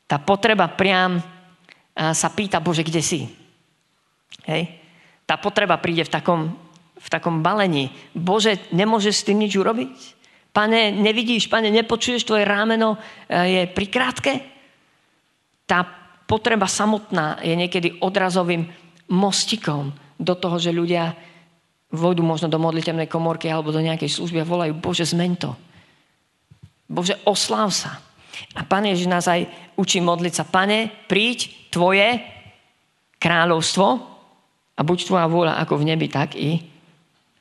Tá 0.06 0.18
potreba 0.22 0.70
priam 0.70 1.18
eh, 1.18 2.14
sa 2.14 2.30
pýta, 2.30 2.62
Bože, 2.62 2.86
kde 2.86 3.02
si? 3.02 3.26
Hej? 4.46 4.78
Tá 5.26 5.34
potreba 5.42 5.74
príde 5.82 6.06
v 6.06 6.14
takom 6.14 6.67
v 6.98 7.08
takom 7.08 7.40
balení. 7.40 7.94
Bože, 8.12 8.58
nemôžeš 8.74 9.14
s 9.22 9.26
tým 9.26 9.38
nič 9.38 9.54
urobiť? 9.54 10.18
Pane, 10.50 10.90
nevidíš, 10.90 11.46
pane, 11.46 11.70
nepočuješ, 11.70 12.26
tvoje 12.26 12.42
rámeno 12.42 12.98
eh, 13.30 13.62
je 13.62 13.62
prikrátke? 13.70 14.32
Tá 15.68 15.86
potreba 16.28 16.66
samotná 16.66 17.40
je 17.40 17.54
niekedy 17.54 18.02
odrazovým 18.02 18.68
mostikom 19.08 19.94
do 20.18 20.34
toho, 20.34 20.58
že 20.60 20.74
ľudia 20.74 21.14
vojdu 21.88 22.20
možno 22.20 22.52
do 22.52 22.60
modlitevnej 22.60 23.08
komorky 23.08 23.48
alebo 23.48 23.72
do 23.72 23.80
nejakej 23.80 24.12
služby 24.12 24.44
a 24.44 24.48
volajú, 24.48 24.76
Bože, 24.76 25.08
zmeň 25.08 25.32
to. 25.40 25.56
Bože, 26.88 27.16
osláv 27.24 27.72
sa. 27.72 28.00
A 28.52 28.64
Pán 28.64 28.84
Ježiš 28.84 29.08
nás 29.08 29.24
aj 29.24 29.48
učí 29.76 30.00
modliť 30.00 30.32
sa. 30.32 30.44
Pane, 30.44 31.08
príď 31.08 31.68
Tvoje 31.68 32.20
kráľovstvo 33.20 33.86
a 34.72 34.80
buď 34.80 34.98
Tvoja 35.04 35.26
vôľa 35.28 35.60
ako 35.64 35.80
v 35.80 35.86
nebi, 35.92 36.06
tak 36.08 36.36
i 36.36 36.77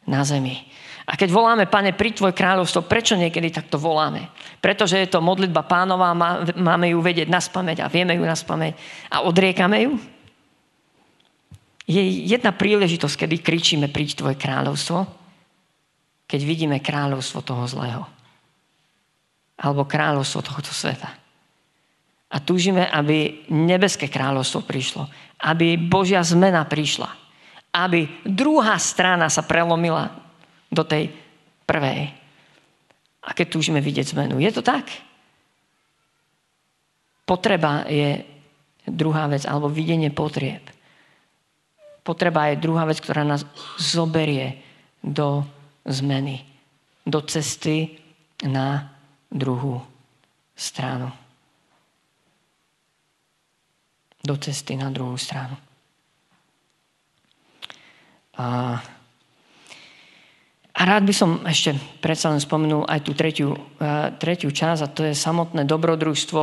na 0.07 0.23
zemi. 0.23 0.63
A 1.07 1.15
keď 1.15 1.31
voláme, 1.31 1.71
pane, 1.71 1.95
pri 1.95 2.11
tvoj 2.11 2.35
kráľovstvo, 2.35 2.83
prečo 2.83 3.15
niekedy 3.15 3.47
takto 3.47 3.79
voláme? 3.79 4.27
Pretože 4.59 4.99
je 4.99 5.07
to 5.07 5.23
modlitba 5.23 5.63
pánova, 5.63 6.11
máme 6.55 6.91
ju 6.91 6.99
vedieť 6.99 7.31
na 7.31 7.39
spameť 7.39 7.79
a 7.83 7.91
vieme 7.91 8.15
ju 8.19 8.27
na 8.27 8.35
spameť 8.35 8.73
a 9.11 9.23
odriekame 9.23 9.87
ju? 9.87 9.95
Je 11.87 12.27
jedna 12.27 12.51
príležitosť, 12.51 13.23
kedy 13.23 13.35
kričíme, 13.39 13.87
príď 13.87 14.19
tvoje 14.19 14.35
kráľovstvo, 14.35 15.07
keď 16.27 16.41
vidíme 16.43 16.83
kráľovstvo 16.83 17.39
toho 17.39 17.63
zlého. 17.71 18.03
Alebo 19.55 19.87
kráľovstvo 19.87 20.43
tohoto 20.43 20.75
sveta. 20.75 21.07
A 22.27 22.43
túžime, 22.43 22.83
aby 22.83 23.47
nebeské 23.47 24.11
kráľovstvo 24.11 24.67
prišlo. 24.67 25.07
Aby 25.39 25.79
Božia 25.79 26.19
zmena 26.19 26.67
prišla. 26.67 27.26
Aby 27.77 28.09
druhá 28.25 28.81
strana 28.81 29.29
sa 29.29 29.45
prelomila 29.45 30.09
do 30.73 30.81
tej 30.81 31.13
prvej. 31.69 32.09
A 33.21 33.29
keď 33.37 33.47
túžime 33.53 33.83
vidieť 33.83 34.17
zmenu. 34.17 34.41
Je 34.41 34.49
to 34.49 34.65
tak? 34.65 34.89
Potreba 37.27 37.83
je 37.85 38.23
druhá 38.87 39.27
vec, 39.27 39.43
alebo 39.43 39.67
videnie 39.67 40.09
potrieb. 40.09 40.63
Potreba 42.07 42.47
je 42.49 42.63
druhá 42.63 42.87
vec, 42.87 43.03
ktorá 43.03 43.27
nás 43.27 43.43
zoberie 43.75 44.63
do 45.03 45.43
zmeny, 45.83 46.47
do 47.03 47.19
cesty 47.27 47.99
na 48.47 48.95
druhú 49.27 49.83
stranu. 50.55 51.11
Do 54.23 54.39
cesty 54.39 54.79
na 54.79 54.87
druhú 54.87 55.19
stranu. 55.19 55.66
A, 58.37 58.77
a 60.77 60.81
rád 60.85 61.03
by 61.09 61.13
som 61.13 61.41
ešte 61.41 61.73
predsa 61.99 62.29
len 62.29 62.37
spomenul 62.37 62.85
aj 62.85 63.01
tú 63.01 63.17
tretiu, 63.17 63.57
uh, 63.57 64.13
tretiu 64.21 64.53
časť 64.53 64.81
a 64.85 64.93
to 64.93 65.01
je 65.09 65.17
samotné 65.17 65.65
dobrodružstvo 65.65 66.41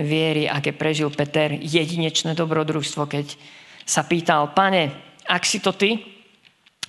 viery, 0.00 0.48
aké 0.48 0.72
prežil 0.72 1.12
Peter, 1.12 1.54
jedinečné 1.54 2.34
dobrodružstvo, 2.34 3.04
keď 3.06 3.36
sa 3.84 4.02
pýtal, 4.02 4.56
pane, 4.56 4.90
ak 5.28 5.44
si 5.44 5.60
to 5.60 5.76
ty, 5.76 6.00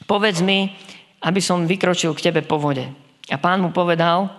povedz 0.07 0.39
mi, 0.39 0.71
aby 1.21 1.43
som 1.43 1.67
vykročil 1.67 2.15
k 2.15 2.31
tebe 2.31 2.41
po 2.41 2.55
vode. 2.55 2.87
A 3.29 3.35
pán 3.37 3.59
mu 3.59 3.75
povedal, 3.75 4.31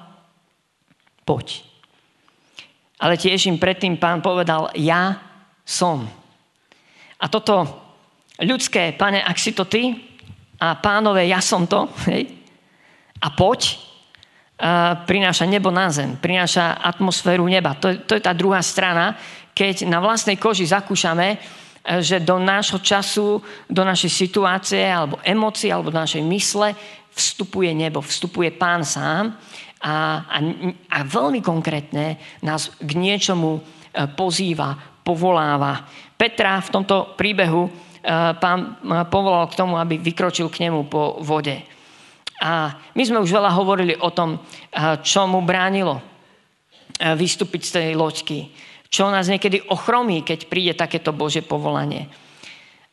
poď. 1.28 1.62
Ale 2.96 3.20
tiež 3.20 3.52
im 3.52 3.60
predtým 3.60 4.00
pán 4.00 4.24
povedal, 4.24 4.72
ja 4.72 5.20
som. 5.66 6.08
A 7.20 7.28
toto 7.28 7.85
ľudské, 8.42 8.92
pane, 8.96 9.22
ak 9.22 9.36
si 9.38 9.52
to 9.56 9.64
ty, 9.64 9.96
a 10.56 10.76
pánové, 10.80 11.28
ja 11.28 11.44
som 11.44 11.68
to, 11.68 11.88
hej, 12.10 12.28
a 13.20 13.28
poď, 13.32 13.76
a 14.56 15.04
prináša 15.04 15.44
nebo 15.44 15.68
na 15.68 15.92
zem, 15.92 16.16
prináša 16.16 16.80
atmosféru 16.80 17.44
neba. 17.44 17.76
To, 17.76 17.92
to 18.08 18.16
je 18.16 18.24
tá 18.24 18.32
druhá 18.32 18.64
strana, 18.64 19.12
keď 19.52 19.84
na 19.84 20.00
vlastnej 20.00 20.40
koži 20.40 20.64
zakúšame, 20.64 21.36
že 22.00 22.18
do 22.18 22.40
nášho 22.40 22.82
času, 22.82 23.38
do 23.70 23.82
našej 23.86 24.10
situácie, 24.10 24.82
alebo 24.82 25.22
emócie, 25.22 25.70
alebo 25.70 25.92
do 25.92 26.00
našej 26.00 26.24
mysle 26.24 26.74
vstupuje 27.14 27.72
nebo, 27.72 28.02
vstupuje 28.02 28.52
pán 28.52 28.84
sám 28.84 29.38
a, 29.80 30.24
a, 30.26 30.38
a 30.92 30.98
veľmi 31.06 31.40
konkrétne 31.40 32.18
nás 32.42 32.74
k 32.76 32.90
niečomu 32.92 33.56
e, 33.56 33.60
pozýva, 34.12 34.74
povoláva. 35.00 35.86
Petra 36.18 36.58
v 36.60 36.72
tomto 36.74 37.14
príbehu 37.14 37.68
e, 37.68 37.70
pán 38.38 38.78
povolal 39.10 39.50
k 39.50 39.58
tomu, 39.58 39.74
aby 39.82 39.98
vykročil 39.98 40.46
k 40.46 40.70
nemu 40.70 40.86
po 40.86 41.18
vode. 41.26 41.58
A 42.38 42.78
my 42.94 43.02
sme 43.02 43.18
už 43.18 43.34
veľa 43.34 43.50
hovorili 43.56 43.98
o 43.98 44.12
tom, 44.14 44.36
e, 44.36 44.38
čo 45.02 45.26
mu 45.26 45.42
bránilo 45.42 45.98
vystúpiť 46.96 47.60
z 47.60 47.70
tej 47.76 47.88
loďky 47.92 48.38
čo 48.96 49.10
nás 49.10 49.26
niekedy 49.26 49.66
ochromí, 49.68 50.22
keď 50.22 50.46
príde 50.46 50.72
takéto 50.72 51.10
Bože 51.10 51.42
povolanie. 51.42 52.08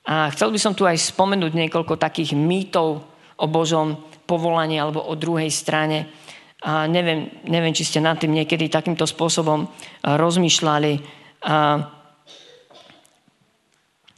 A 0.03 0.27
chcel 0.35 0.51
by 0.51 0.59
som 0.59 0.73
tu 0.75 0.83
aj 0.83 0.99
spomenúť 0.99 1.55
niekoľko 1.55 1.95
takých 1.95 2.35
mýtov 2.35 3.07
o 3.39 3.45
Božom 3.47 3.95
povolaní 4.27 4.75
alebo 4.75 4.99
o 4.99 5.15
druhej 5.15 5.47
strane. 5.47 6.11
A 6.63 6.87
neviem, 6.91 7.31
neviem, 7.47 7.71
či 7.71 7.87
ste 7.87 8.03
nad 8.03 8.19
tým 8.19 8.35
niekedy 8.35 8.67
takýmto 8.67 9.07
spôsobom 9.07 9.67
rozmýšľali. 10.03 10.93
A 11.47 11.55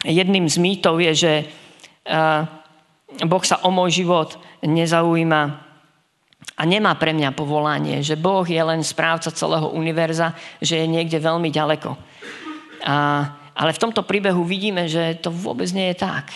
jedným 0.06 0.46
z 0.46 0.58
mýtov 0.62 1.02
je, 1.02 1.14
že 1.14 1.34
Boh 3.26 3.44
sa 3.44 3.66
o 3.66 3.70
môj 3.74 4.06
život 4.06 4.38
nezaujíma 4.62 5.42
a 6.56 6.62
nemá 6.64 6.96
pre 6.96 7.12
mňa 7.12 7.36
povolanie, 7.36 8.00
že 8.00 8.16
Boh 8.16 8.46
je 8.48 8.62
len 8.62 8.80
správca 8.86 9.34
celého 9.34 9.68
univerza, 9.74 10.38
že 10.64 10.80
je 10.80 10.88
niekde 10.88 11.20
veľmi 11.20 11.52
ďaleko. 11.52 11.98
A, 12.86 12.96
ale 13.52 13.72
v 13.76 13.82
tomto 13.82 14.06
príbehu 14.08 14.46
vidíme, 14.46 14.88
že 14.88 15.20
to 15.20 15.34
vôbec 15.34 15.68
nie 15.76 15.92
je 15.92 15.98
tak. 16.00 16.32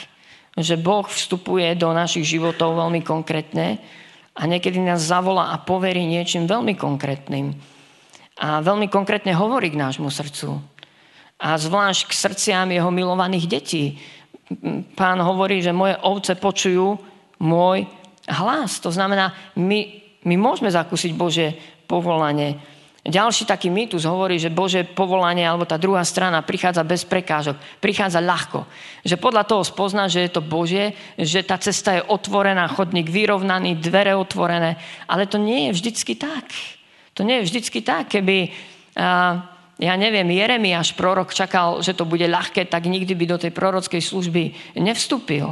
Že 0.60 0.76
Boh 0.82 1.08
vstupuje 1.08 1.72
do 1.78 1.94
našich 1.96 2.28
životov 2.28 2.76
veľmi 2.76 3.06
konkrétne 3.06 3.80
a 4.36 4.42
niekedy 4.44 4.82
nás 4.82 5.08
zavolá 5.08 5.56
a 5.56 5.62
poverí 5.62 6.04
niečím 6.04 6.50
veľmi 6.50 6.76
konkrétnym. 6.76 7.56
A 8.40 8.60
veľmi 8.60 8.92
konkrétne 8.92 9.36
hovorí 9.36 9.72
k 9.72 9.80
nášmu 9.80 10.12
srdcu. 10.12 10.79
A 11.40 11.56
zvlášť 11.56 12.12
k 12.12 12.14
srdciam 12.14 12.68
jeho 12.68 12.92
milovaných 12.92 13.46
detí. 13.48 13.96
Pán 14.96 15.20
hovorí, 15.24 15.64
že 15.64 15.72
moje 15.72 15.96
ovce 16.04 16.36
počujú 16.36 17.00
môj 17.40 17.88
hlas. 18.28 18.84
To 18.84 18.92
znamená, 18.92 19.32
my 19.56 20.10
my 20.28 20.36
môžeme 20.36 20.68
zakúsiť 20.68 21.12
Bože 21.16 21.56
povolanie. 21.88 22.60
Ďalší 23.00 23.48
taký 23.48 23.72
mýtus 23.72 24.04
hovorí, 24.04 24.36
že 24.36 24.52
Bože 24.52 24.84
povolanie 24.84 25.48
alebo 25.48 25.64
tá 25.64 25.80
druhá 25.80 26.04
strana 26.04 26.44
prichádza 26.44 26.84
bez 26.84 27.08
prekážok, 27.08 27.56
prichádza 27.80 28.20
ľahko. 28.20 28.68
Že 29.08 29.16
podľa 29.16 29.44
toho 29.48 29.64
spozná, 29.64 30.12
že 30.12 30.28
je 30.28 30.32
to 30.36 30.44
Bože, 30.44 30.92
že 31.16 31.40
tá 31.48 31.56
cesta 31.56 31.96
je 31.96 32.04
otvorená, 32.04 32.68
chodník 32.68 33.08
vyrovnaný, 33.08 33.80
dvere 33.80 34.12
otvorené. 34.20 34.76
Ale 35.08 35.32
to 35.32 35.40
nie 35.40 35.72
je 35.72 35.80
vždycky 35.80 36.20
tak. 36.20 36.52
To 37.16 37.24
nie 37.24 37.40
je 37.42 37.48
vždycky 37.48 37.80
tak. 37.80 38.12
Keby, 38.12 38.52
ja 39.80 39.96
neviem, 39.96 40.28
Jeremiáš, 40.28 40.92
prorok, 40.92 41.32
čakal, 41.32 41.80
že 41.80 41.96
to 41.96 42.04
bude 42.04 42.28
ľahké, 42.28 42.68
tak 42.68 42.84
nikdy 42.84 43.16
by 43.16 43.26
do 43.32 43.38
tej 43.40 43.56
prorockej 43.56 44.04
služby 44.04 44.76
nevstúpil. 44.76 45.48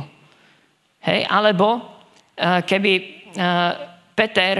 Hej? 1.07 1.23
Alebo 1.31 1.79
keby 2.35 2.91
Peter 4.11 4.55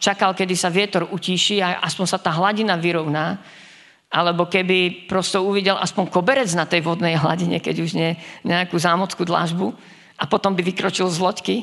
čakal, 0.00 0.32
kedy 0.32 0.56
sa 0.56 0.72
vietor 0.72 1.04
utíši 1.12 1.60
a 1.60 1.84
aspoň 1.84 2.06
sa 2.08 2.16
tá 2.16 2.32
hladina 2.32 2.80
vyrovná, 2.80 3.44
alebo 4.08 4.48
keby 4.48 5.04
prosto 5.04 5.44
uvidel 5.44 5.76
aspoň 5.76 6.08
koberec 6.08 6.48
na 6.56 6.64
tej 6.64 6.80
vodnej 6.80 7.20
hladine, 7.20 7.60
keď 7.60 7.76
už 7.84 7.90
nie 7.92 8.16
nejakú 8.40 8.80
zámockú 8.80 9.26
dlážbu 9.28 9.76
a 10.16 10.24
potom 10.24 10.56
by 10.56 10.64
vykročil 10.64 11.12
z 11.12 11.18
loďky. 11.20 11.56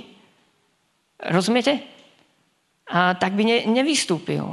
Rozumiete? 1.17 1.81
A 2.85 3.17
tak 3.17 3.33
by 3.33 3.47
ne, 3.47 3.57
nevystúpil. 3.65 4.43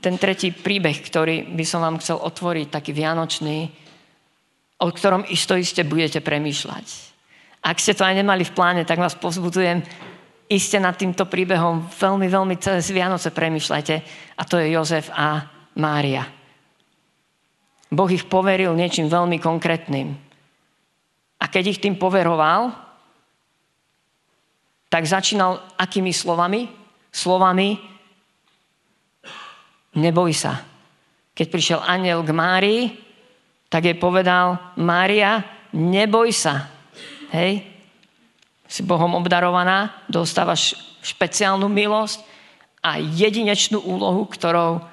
Ten 0.00 0.16
tretí 0.16 0.54
príbeh, 0.54 1.04
ktorý 1.04 1.52
by 1.52 1.64
som 1.68 1.84
vám 1.84 2.00
chcel 2.00 2.16
otvoriť, 2.16 2.72
taký 2.72 2.96
vianočný, 2.96 3.68
o 4.80 4.88
ktorom 4.88 5.28
isto 5.28 5.52
iste 5.52 5.84
budete 5.84 6.24
premýšľať. 6.24 6.86
Ak 7.62 7.78
ste 7.78 7.94
to 7.94 8.02
aj 8.02 8.16
nemali 8.16 8.42
v 8.42 8.54
pláne, 8.56 8.82
tak 8.82 8.98
vás 8.98 9.14
pozbudzujem, 9.14 9.84
iste 10.50 10.76
nad 10.80 10.98
týmto 10.98 11.28
príbehom 11.28 11.86
veľmi, 11.86 12.26
veľmi 12.26 12.56
cez 12.58 12.90
Vianoce 12.90 13.30
premyšľajte. 13.30 13.94
A 14.36 14.42
to 14.44 14.58
je 14.58 14.74
Jozef 14.74 15.08
a 15.14 15.46
Mária. 15.78 16.26
Boh 17.92 18.08
ich 18.08 18.24
poveril 18.24 18.72
niečím 18.72 19.06
veľmi 19.08 19.36
konkrétnym. 19.36 20.16
A 21.38 21.44
keď 21.46 21.76
ich 21.76 21.82
tým 21.82 22.00
poveroval, 22.00 22.72
tak 24.88 25.04
začínal 25.04 25.60
akými 25.76 26.12
slovami? 26.12 26.68
Slovami 27.12 27.91
neboj 29.96 30.32
sa. 30.32 30.64
Keď 31.32 31.46
prišiel 31.48 31.80
aniel 31.80 32.20
k 32.24 32.30
Márii, 32.32 32.82
tak 33.72 33.88
jej 33.88 33.96
povedal, 33.96 34.60
Mária, 34.76 35.40
neboj 35.72 36.28
sa. 36.32 36.68
Hej? 37.32 37.64
Si 38.68 38.84
Bohom 38.84 39.16
obdarovaná, 39.16 40.04
dostávaš 40.08 40.76
špeciálnu 41.00 41.68
milosť 41.72 42.20
a 42.84 43.00
jedinečnú 43.00 43.80
úlohu, 43.80 44.28
ktorou 44.28 44.84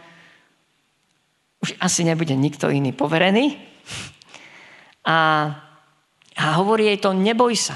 už 1.60 1.76
asi 1.84 2.08
nebude 2.08 2.32
nikto 2.40 2.72
iný 2.72 2.96
poverený. 2.96 3.60
A, 5.04 5.18
a 6.40 6.46
hovorí 6.56 6.88
jej 6.88 7.00
to, 7.04 7.12
neboj 7.12 7.52
sa. 7.56 7.76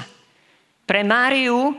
Pre 0.88 1.00
Máriu 1.04 1.76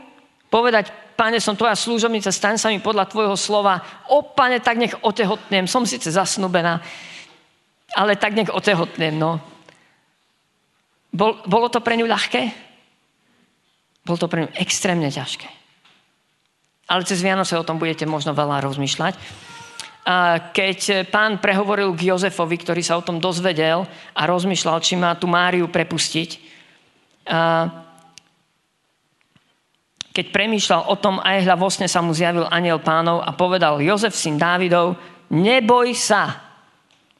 povedať, 0.50 1.05
pane, 1.16 1.40
som 1.40 1.56
tvoja 1.56 1.72
služobnica, 1.72 2.28
staň 2.28 2.60
sa 2.60 2.68
mi 2.68 2.78
podľa 2.78 3.08
tvojho 3.08 3.34
slova. 3.34 3.80
O, 4.12 4.20
pane, 4.20 4.60
tak 4.60 4.76
nech 4.76 4.92
otehotnem. 5.00 5.64
Som 5.64 5.88
síce 5.88 6.12
zasnubená, 6.12 6.84
ale 7.96 8.20
tak 8.20 8.36
nech 8.36 8.52
otehotnem, 8.52 9.16
no. 9.16 9.40
Bol, 11.16 11.40
bolo 11.48 11.72
to 11.72 11.80
pre 11.80 11.96
ňu 11.96 12.04
ľahké? 12.04 12.42
Bolo 14.04 14.18
to 14.20 14.28
pre 14.28 14.44
mňa 14.44 14.60
extrémne 14.60 15.08
ťažké. 15.08 15.48
Ale 16.86 17.02
cez 17.08 17.24
Vianoce 17.24 17.56
o 17.58 17.66
tom 17.66 17.80
budete 17.80 18.04
možno 18.06 18.36
veľa 18.36 18.62
rozmýšľať. 18.62 19.16
A 20.06 20.38
keď 20.54 21.08
pán 21.10 21.42
prehovoril 21.42 21.90
k 21.98 22.14
Jozefovi, 22.14 22.62
ktorý 22.62 22.78
sa 22.84 22.94
o 22.94 23.02
tom 23.02 23.18
dozvedel 23.18 23.82
a 24.14 24.22
rozmýšľal, 24.22 24.78
či 24.78 24.94
má 24.94 25.18
tú 25.18 25.26
Máriu 25.26 25.66
prepustiť, 25.66 26.46
a 27.26 27.66
keď 30.16 30.32
premýšľal 30.32 30.88
o 30.88 30.96
tom, 30.96 31.20
aj 31.20 31.44
hľa 31.44 31.56
vo 31.60 31.68
sne 31.68 31.84
sa 31.84 32.00
mu 32.00 32.16
zjavil 32.16 32.48
aniel 32.48 32.80
pánov 32.80 33.20
a 33.20 33.36
povedal, 33.36 33.84
Jozef, 33.84 34.16
syn 34.16 34.40
Dávidov, 34.40 34.96
neboj 35.28 35.92
sa 35.92 36.40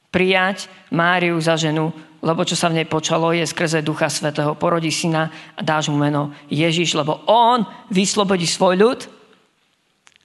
prijať 0.09 0.65
Máriu 0.89 1.37
za 1.37 1.53
ženu, 1.53 1.93
lebo 2.25 2.41
čo 2.41 2.57
sa 2.57 2.73
v 2.73 2.81
nej 2.81 2.87
počalo 2.89 3.29
je 3.29 3.45
skrze 3.45 3.85
Ducha 3.85 4.09
Svetého. 4.09 4.57
Porodí 4.57 4.89
syna 4.89 5.29
a 5.53 5.61
dáš 5.61 5.93
mu 5.93 6.01
meno 6.01 6.33
Ježiš, 6.49 6.97
lebo 6.97 7.21
on 7.29 7.61
vyslobodí 7.93 8.49
svoj 8.49 8.73
ľud 8.81 8.99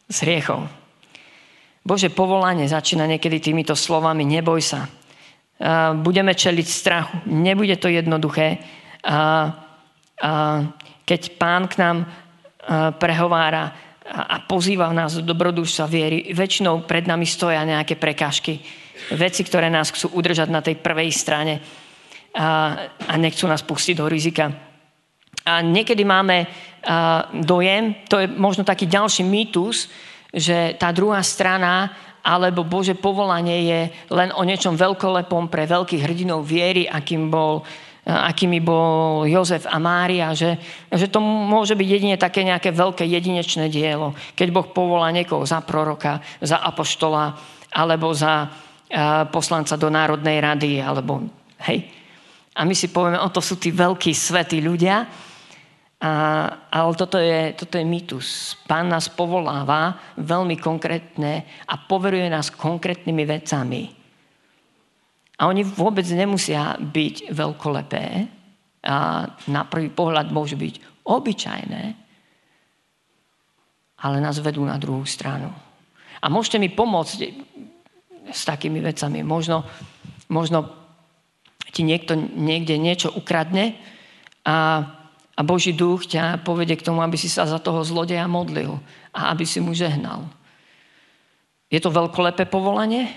z 0.09 0.17
hriechov. 0.25 0.65
Bože 1.85 2.09
povolanie 2.09 2.65
začína 2.65 3.05
niekedy 3.05 3.37
týmito 3.43 3.77
slovami, 3.77 4.25
neboj 4.25 4.65
sa. 4.65 4.89
Budeme 6.01 6.33
čeliť 6.33 6.67
strachu. 6.67 7.29
Nebude 7.29 7.77
to 7.77 7.93
jednoduché. 7.93 8.65
Keď 11.03 11.21
pán 11.37 11.69
k 11.69 11.75
nám 11.83 11.97
prehovára 12.99 13.65
a 14.03 14.43
pozýva 14.43 14.91
nás 14.91 15.15
do 15.19 15.23
dobrodúžstva 15.23 15.87
viery, 15.87 16.35
väčšinou 16.35 16.87
pred 16.87 17.07
nami 17.07 17.27
stoja 17.27 17.63
nejaké 17.63 17.95
prekážky. 17.95 18.59
Veci, 19.15 19.43
ktoré 19.47 19.71
nás 19.71 19.95
chcú 19.95 20.19
udržať 20.19 20.49
na 20.51 20.63
tej 20.63 20.79
prvej 20.79 21.11
strane 21.15 21.63
a 22.39 23.15
nechcú 23.19 23.47
nás 23.47 23.63
pustiť 23.63 23.95
do 23.99 24.07
rizika. 24.11 24.51
A 25.43 25.59
niekedy 25.63 26.07
máme 26.07 26.47
dojem, 27.43 28.07
to 28.07 28.23
je 28.23 28.27
možno 28.31 28.63
taký 28.63 28.87
ďalší 28.87 29.23
mýtus, 29.27 29.91
že 30.31 30.75
tá 30.79 30.91
druhá 30.95 31.23
strana 31.23 31.91
alebo 32.23 32.63
Bože 32.63 32.95
povolanie 32.95 33.67
je 33.67 33.81
len 34.15 34.31
o 34.39 34.47
niečom 34.47 34.79
veľkolepom 34.79 35.51
pre 35.51 35.67
veľkých 35.67 36.03
hrdinov 36.07 36.47
viery, 36.47 36.87
akým 36.87 37.27
bol, 37.27 37.67
akými 38.03 38.59
bol 38.59 39.23
Jozef 39.31 39.63
a 39.71 39.79
Mária, 39.79 40.35
že, 40.35 40.59
že 40.91 41.07
to 41.07 41.23
môže 41.23 41.79
byť 41.79 41.89
jedine 41.89 42.17
také 42.19 42.43
nejaké 42.43 42.75
veľké 42.75 43.07
jedinečné 43.07 43.71
dielo, 43.71 44.19
keď 44.35 44.49
Boh 44.51 44.67
povolá 44.75 45.15
niekoho 45.15 45.47
za 45.47 45.63
proroka, 45.63 46.19
za 46.43 46.59
apoštola, 46.59 47.39
alebo 47.71 48.11
za 48.11 48.51
poslanca 49.31 49.79
do 49.79 49.89
Národnej 49.89 50.43
rady, 50.43 50.83
alebo 50.83 51.31
hej. 51.65 51.87
A 52.53 52.69
my 52.69 52.75
si 52.77 52.93
povieme, 52.93 53.17
o 53.17 53.33
to 53.33 53.41
sú 53.41 53.57
tí 53.57 53.73
veľkí 53.73 54.13
svetí 54.13 54.61
ľudia, 54.61 55.09
a, 56.03 56.13
ale 56.69 56.93
toto 56.99 57.17
je, 57.17 57.55
toto 57.55 57.79
je 57.79 57.87
mýtus. 57.87 58.59
Pán 58.67 58.91
nás 58.91 59.07
povoláva 59.07 59.95
veľmi 60.19 60.59
konkrétne 60.59 61.47
a 61.71 61.79
poveruje 61.79 62.27
nás 62.27 62.51
konkrétnymi 62.51 63.25
vecami. 63.25 64.02
A 65.41 65.49
oni 65.49 65.65
vôbec 65.65 66.05
nemusia 66.11 66.77
byť 66.81 67.33
veľkolepé. 67.33 68.05
A 68.83 69.27
na 69.47 69.63
prvý 69.65 69.89
pohľad 69.89 70.35
môžu 70.35 70.59
byť 70.59 71.07
obyčajné, 71.07 71.83
ale 74.03 74.17
nás 74.19 74.43
vedú 74.43 74.67
na 74.67 74.75
druhú 74.79 75.07
stranu. 75.07 75.55
A 76.23 76.27
môžete 76.27 76.59
mi 76.59 76.71
pomôcť 76.71 77.19
s 78.31 78.43
takými 78.43 78.83
vecami. 78.83 79.23
Možno, 79.23 79.63
možno 80.31 80.71
ti 81.71 81.87
niekto 81.87 82.19
niekde 82.19 82.79
niečo 82.79 83.11
ukradne 83.15 83.79
a 84.43 84.87
a 85.33 85.41
Boží 85.41 85.73
duch 85.73 86.05
ťa 86.05 86.45
povede 86.45 86.77
k 86.77 86.85
tomu, 86.85 87.01
aby 87.01 87.17
si 87.17 87.33
sa 87.33 87.49
za 87.49 87.57
toho 87.57 87.81
zlodeja 87.81 88.29
modlil 88.29 88.77
a 89.17 89.33
aby 89.33 89.49
si 89.49 89.65
mu 89.65 89.73
žehnal. 89.73 90.29
Je 91.73 91.81
to 91.81 91.89
veľkolepé 91.89 92.45
povolanie? 92.53 93.09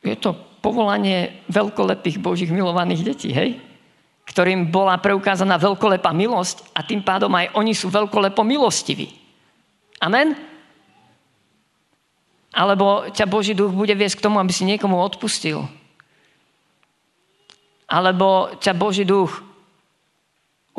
Je 0.00 0.16
to 0.16 0.32
povolanie 0.64 1.44
veľkolepých 1.48 2.20
Božích 2.20 2.52
milovaných 2.52 3.02
detí, 3.04 3.30
hej? 3.32 3.60
Ktorým 4.24 4.70
bola 4.70 5.00
preukázaná 5.00 5.58
veľkolepá 5.58 6.14
milosť 6.14 6.70
a 6.76 6.86
tým 6.86 7.02
pádom 7.02 7.32
aj 7.34 7.52
oni 7.56 7.74
sú 7.74 7.90
veľkolepo 7.90 8.40
milostiví. 8.46 9.10
Amen? 10.00 10.36
Alebo 12.54 13.10
ťa 13.12 13.26
Boží 13.26 13.52
duch 13.52 13.74
bude 13.74 13.92
viesť 13.94 14.22
k 14.22 14.24
tomu, 14.26 14.38
aby 14.38 14.52
si 14.54 14.66
niekomu 14.66 14.96
odpustil 14.98 15.66
alebo 17.90 18.54
ťa 18.62 18.72
Boží 18.78 19.02
duch 19.02 19.42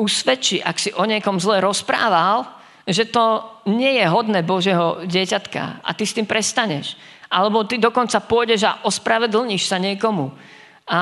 usvedčí, 0.00 0.64
ak 0.64 0.80
si 0.80 0.90
o 0.96 1.04
niekom 1.04 1.36
zle 1.36 1.60
rozprával, 1.60 2.48
že 2.88 3.04
to 3.06 3.44
nie 3.68 4.00
je 4.00 4.06
hodné 4.08 4.40
Božieho 4.42 5.04
dieťatka 5.04 5.84
a 5.84 5.90
ty 5.92 6.08
s 6.08 6.16
tým 6.16 6.24
prestaneš. 6.26 6.96
Alebo 7.32 7.64
ty 7.64 7.80
dokonca 7.80 8.20
pôjdeš 8.20 8.68
a 8.68 8.84
ospravedlníš 8.84 9.64
sa 9.64 9.80
niekomu. 9.80 10.36
A, 10.84 11.00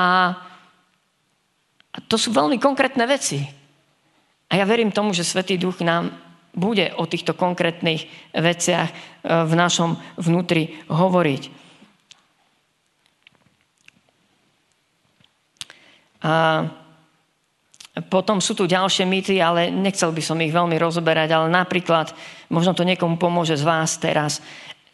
a 1.91 1.97
to 2.07 2.15
sú 2.15 2.31
veľmi 2.31 2.55
konkrétne 2.55 3.03
veci. 3.03 3.43
A 4.47 4.55
ja 4.55 4.63
verím 4.63 4.95
tomu, 4.95 5.11
že 5.11 5.27
Svetý 5.27 5.59
Duch 5.59 5.83
nám 5.83 6.15
bude 6.51 6.91
o 6.99 7.07
týchto 7.07 7.35
konkrétnych 7.35 8.07
veciach 8.35 8.89
e, 8.91 8.95
v 9.47 9.53
našom 9.55 9.95
vnútri 10.19 10.75
hovoriť. 10.91 11.43
A 16.21 16.67
potom 18.07 18.39
sú 18.39 18.55
tu 18.55 18.67
ďalšie 18.67 19.03
mýty, 19.03 19.39
ale 19.43 19.67
nechcel 19.67 20.15
by 20.15 20.23
som 20.23 20.39
ich 20.39 20.55
veľmi 20.55 20.79
rozoberať, 20.79 21.29
ale 21.35 21.47
napríklad, 21.51 22.15
možno 22.47 22.71
to 22.71 22.87
niekomu 22.87 23.19
pomôže 23.19 23.59
z 23.59 23.67
vás 23.67 23.99
teraz, 23.99 24.39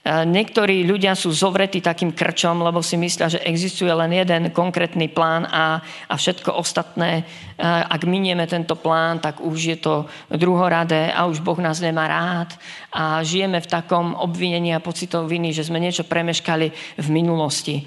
Niektorí 0.07 0.87
ľudia 0.87 1.19
sú 1.19 1.35
zovretí 1.35 1.83
takým 1.83 2.15
krčom, 2.15 2.63
lebo 2.63 2.79
si 2.79 2.95
myslia, 2.95 3.27
že 3.27 3.43
existuje 3.43 3.91
len 3.91 4.15
jeden 4.15 4.55
konkrétny 4.55 5.11
plán 5.11 5.43
a, 5.43 5.83
a 6.07 6.13
všetko 6.15 6.55
ostatné, 6.55 7.27
ak 7.63 8.07
minieme 8.07 8.47
tento 8.47 8.79
plán, 8.79 9.19
tak 9.19 9.43
už 9.43 9.59
je 9.59 9.77
to 9.83 10.07
druhoradé 10.31 11.11
a 11.11 11.27
už 11.27 11.43
Boh 11.43 11.59
nás 11.59 11.83
nemá 11.83 12.07
rád 12.07 12.55
a 12.93 13.19
žijeme 13.19 13.59
v 13.59 13.67
takom 13.67 14.15
obvinení 14.15 14.71
a 14.71 14.79
pocitov 14.79 15.27
viny, 15.27 15.51
že 15.51 15.67
sme 15.67 15.83
niečo 15.83 16.07
premeškali 16.07 16.71
v 17.03 17.07
minulosti. 17.11 17.83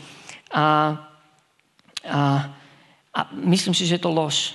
A, 0.52 0.92
a 2.04 2.20
a 3.14 3.20
myslím 3.34 3.74
si, 3.74 3.86
že 3.86 3.98
je 3.98 4.06
to 4.06 4.14
lož. 4.14 4.54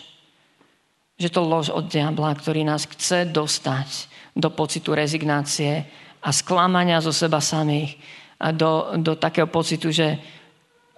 Že 1.19 1.29
to 1.31 1.41
lož 1.43 1.67
od 1.71 1.91
diabla, 1.91 2.35
ktorý 2.35 2.63
nás 2.63 2.87
chce 2.87 3.27
dostať 3.27 4.07
do 4.35 4.51
pocitu 4.51 4.95
rezignácie 4.95 5.87
a 6.25 6.29
sklamania 6.33 6.97
zo 7.05 7.13
seba 7.13 7.37
samých 7.37 8.01
a 8.41 8.49
do, 8.49 8.97
do 8.97 9.13
takého 9.13 9.45
pocitu, 9.45 9.93
že 9.93 10.17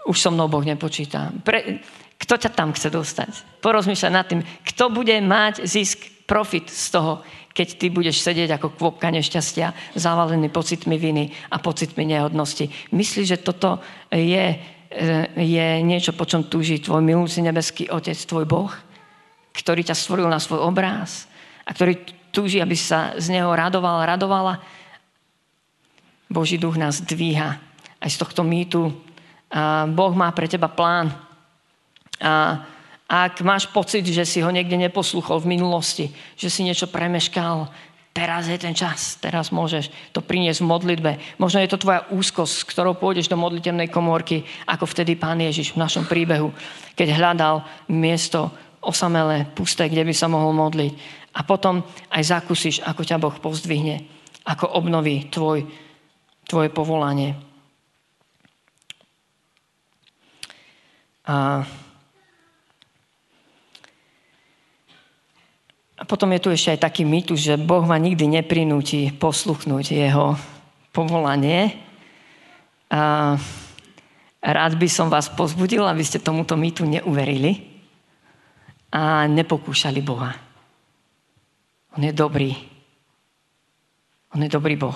už 0.07 0.15
so 0.15 0.31
mnou 0.31 0.47
Boh 0.47 0.63
nepočíta. 0.63 1.35
Pre, 1.43 1.83
kto 2.15 2.33
ťa 2.39 2.49
tam 2.55 2.71
chce 2.71 2.87
dostať? 2.87 3.59
Porozmýšľaj 3.59 4.13
nad 4.15 4.25
tým, 4.25 4.41
kto 4.63 4.87
bude 4.87 5.13
mať 5.19 5.67
zisk, 5.67 5.99
profit 6.27 6.67
z 6.67 6.91
toho, 6.91 7.23
keď 7.51 7.67
ty 7.79 7.87
budeš 7.87 8.19
sedieť 8.19 8.59
ako 8.59 8.75
kvopka 8.75 9.07
nešťastia, 9.11 9.95
zavalený 9.95 10.51
pocitmi 10.51 10.99
viny 10.99 11.31
a 11.51 11.59
pocitmi 11.59 12.03
nehodnosti. 12.03 12.67
Myslíš, 12.91 13.27
že 13.31 13.43
toto 13.43 13.79
je 14.11 14.59
E, 14.87 15.27
je 15.35 15.67
niečo, 15.83 16.15
po 16.15 16.23
čom 16.23 16.47
túži 16.47 16.79
tvoj 16.79 17.03
milúci 17.03 17.43
nebeský 17.43 17.91
Otec, 17.91 18.15
tvoj 18.15 18.47
Boh, 18.47 18.71
ktorý 19.51 19.83
ťa 19.83 19.95
stvoril 19.99 20.31
na 20.31 20.39
svoj 20.39 20.63
obráz 20.63 21.27
a 21.67 21.75
ktorý 21.75 22.07
túži, 22.31 22.63
aby 22.63 22.73
sa 22.79 23.11
z 23.19 23.35
neho 23.35 23.51
radovala, 23.51 24.07
radovala. 24.07 24.63
Boží 26.27 26.59
duch 26.59 26.75
nás 26.75 26.99
dvíha 26.99 27.59
aj 28.03 28.09
z 28.11 28.17
tohto 28.19 28.43
mýtu. 28.43 28.91
A 29.47 29.87
boh 29.87 30.11
má 30.11 30.31
pre 30.35 30.47
teba 30.51 30.67
plán. 30.67 31.11
A 32.19 32.63
ak 33.07 33.39
máš 33.39 33.71
pocit, 33.71 34.03
že 34.03 34.27
si 34.27 34.43
ho 34.43 34.51
niekde 34.51 34.75
neposluchol 34.75 35.39
v 35.39 35.55
minulosti, 35.55 36.11
že 36.35 36.51
si 36.51 36.67
niečo 36.67 36.91
premeškal, 36.91 37.71
teraz 38.11 38.51
je 38.51 38.59
ten 38.59 38.75
čas, 38.75 39.15
teraz 39.21 39.53
môžeš 39.53 39.87
to 40.11 40.19
priniesť 40.19 40.59
v 40.59 40.69
modlitbe. 40.73 41.11
Možno 41.39 41.63
je 41.63 41.71
to 41.71 41.79
tvoja 41.79 42.03
úzkosť, 42.11 42.51
s 42.51 42.67
ktorou 42.67 42.99
pôjdeš 42.99 43.31
do 43.31 43.39
modlitebnej 43.39 43.87
komórky, 43.87 44.43
ako 44.67 44.89
vtedy 44.89 45.15
pán 45.15 45.39
Ježiš 45.39 45.71
v 45.71 45.81
našom 45.85 46.03
príbehu, 46.03 46.51
keď 46.99 47.15
hľadal 47.15 47.63
miesto 47.87 48.51
osamelé, 48.83 49.47
pusté, 49.55 49.87
kde 49.87 50.03
by 50.03 50.11
sa 50.11 50.27
mohol 50.27 50.51
modliť. 50.51 50.91
A 51.37 51.45
potom 51.47 51.85
aj 52.11 52.23
zakúsiš, 52.27 52.83
ako 52.83 53.05
ťa 53.05 53.21
Boh 53.21 53.37
pozdvihne, 53.39 54.03
ako 54.43 54.75
obnoví 54.75 55.29
tvoj, 55.31 55.63
tvoje 56.47 56.71
povolanie. 56.71 57.35
A 61.27 61.67
A 65.97 66.05
potom 66.05 66.29
je 66.29 66.37
tu 66.37 66.53
ešte 66.53 66.77
aj 66.77 66.85
taký 66.85 67.01
mýtus, 67.01 67.41
že 67.41 67.57
Boh 67.57 67.81
ma 67.81 67.97
nikdy 67.97 68.29
neprinúti 68.29 69.09
posluchnúť 69.17 69.97
jeho 69.97 70.37
povolanie. 70.93 71.73
A 72.93 73.33
rád 74.37 74.77
by 74.77 74.85
som 74.85 75.09
vás 75.09 75.25
pozbudil, 75.33 75.81
aby 75.89 76.05
ste 76.05 76.21
tomuto 76.21 76.53
mýtu 76.53 76.85
neuverili. 76.85 77.81
a 78.93 79.27
nepokúšali 79.27 79.99
Boha. 80.05 80.31
On 81.97 82.01
je 82.05 82.13
dobrý. 82.13 82.55
On 84.31 84.39
je 84.39 84.47
dobrý 84.53 84.77
Boh. 84.77 84.95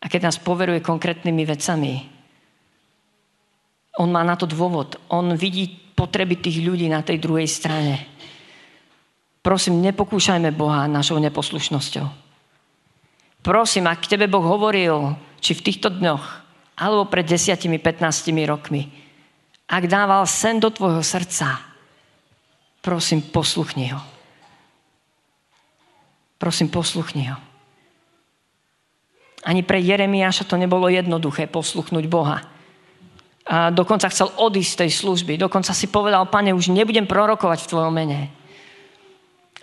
A 0.00 0.08
keď 0.08 0.32
nás 0.32 0.40
poveruje 0.40 0.80
konkrétnymi 0.80 1.44
vecami, 1.44 1.94
on 4.00 4.08
má 4.08 4.24
na 4.24 4.32
to 4.38 4.48
dôvod. 4.48 4.96
On 5.12 5.36
vidí 5.36 5.68
potreby 5.92 6.40
tých 6.40 6.64
ľudí 6.64 6.88
na 6.88 7.04
tej 7.04 7.20
druhej 7.20 7.44
strane. 7.44 8.08
Prosím, 9.44 9.84
nepokúšajme 9.84 10.48
Boha 10.56 10.88
našou 10.88 11.20
neposlušnosťou. 11.20 12.06
Prosím, 13.40 13.88
ak 13.88 14.08
tebe 14.08 14.28
Boh 14.28 14.44
hovoril, 14.44 15.16
či 15.40 15.56
v 15.56 15.64
týchto 15.64 15.88
dňoch, 15.88 16.24
alebo 16.80 17.08
pred 17.08 17.24
desiatimi, 17.24 17.76
15 17.76 18.32
rokmi, 18.48 18.88
ak 19.68 19.84
dával 19.84 20.24
sen 20.24 20.60
do 20.60 20.72
tvojho 20.72 21.04
srdca, 21.04 21.60
prosím, 22.80 23.20
posluchni 23.20 23.92
ho. 23.92 24.00
Prosím, 26.40 26.72
posluchni 26.72 27.28
ho. 27.32 27.49
Ani 29.40 29.64
pre 29.64 29.80
Jeremiáša 29.80 30.44
to 30.44 30.60
nebolo 30.60 30.92
jednoduché 30.92 31.48
posluchnúť 31.48 32.04
Boha. 32.08 32.44
A 33.50 33.72
dokonca 33.72 34.12
chcel 34.12 34.28
odísť 34.36 34.70
z 34.70 34.80
tej 34.84 34.90
služby. 35.00 35.32
Dokonca 35.40 35.72
si 35.72 35.88
povedal, 35.88 36.28
pane, 36.28 36.52
už 36.52 36.70
nebudem 36.70 37.08
prorokovať 37.08 37.64
v 37.64 37.70
tvojom 37.72 37.92
mene. 37.94 38.30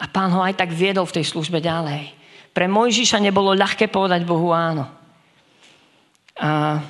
A 0.02 0.06
pán 0.10 0.34
ho 0.34 0.42
aj 0.42 0.58
tak 0.58 0.74
viedol 0.74 1.06
v 1.06 1.22
tej 1.22 1.26
službe 1.30 1.62
ďalej. 1.62 2.10
Pre 2.52 2.66
Mojžiša 2.66 3.22
nebolo 3.22 3.54
ľahké 3.54 3.88
povedať 3.94 4.26
Bohu 4.26 4.50
áno. 4.50 4.90
A 6.42 6.82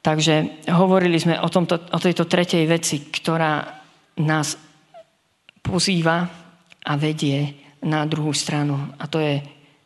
Takže 0.00 0.64
hovorili 0.72 1.20
sme 1.20 1.36
o, 1.44 1.48
tomto, 1.52 1.76
o 1.76 1.98
tejto 2.00 2.24
tretej 2.24 2.64
veci, 2.64 3.04
ktorá 3.12 3.60
nás 4.24 4.56
pozýva 5.60 6.39
a 6.84 6.96
vedie 6.96 7.56
na 7.80 8.04
druhú 8.04 8.32
stranu. 8.36 8.92
A 9.00 9.08
to 9.08 9.20
je 9.20 9.40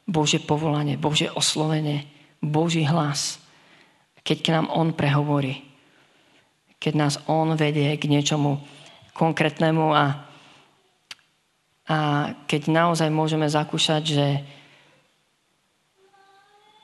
Bože 0.05 0.43
povolanie, 0.43 1.01
Bože 1.01 1.31
oslovenie, 1.33 2.05
Boží 2.43 2.85
hlas. 2.85 3.41
Keď 4.25 4.39
k 4.41 4.53
nám 4.53 4.67
On 4.73 4.93
prehovorí. 4.93 5.65
Keď 6.81 6.93
nás 6.97 7.15
On 7.25 7.57
vedie 7.57 7.97
k 7.97 8.05
niečomu 8.11 8.61
konkrétnemu 9.17 9.95
a, 9.95 10.05
a 11.89 11.99
keď 12.45 12.63
naozaj 12.69 13.09
môžeme 13.09 13.49
zakúšať, 13.49 14.03
že 14.05 14.27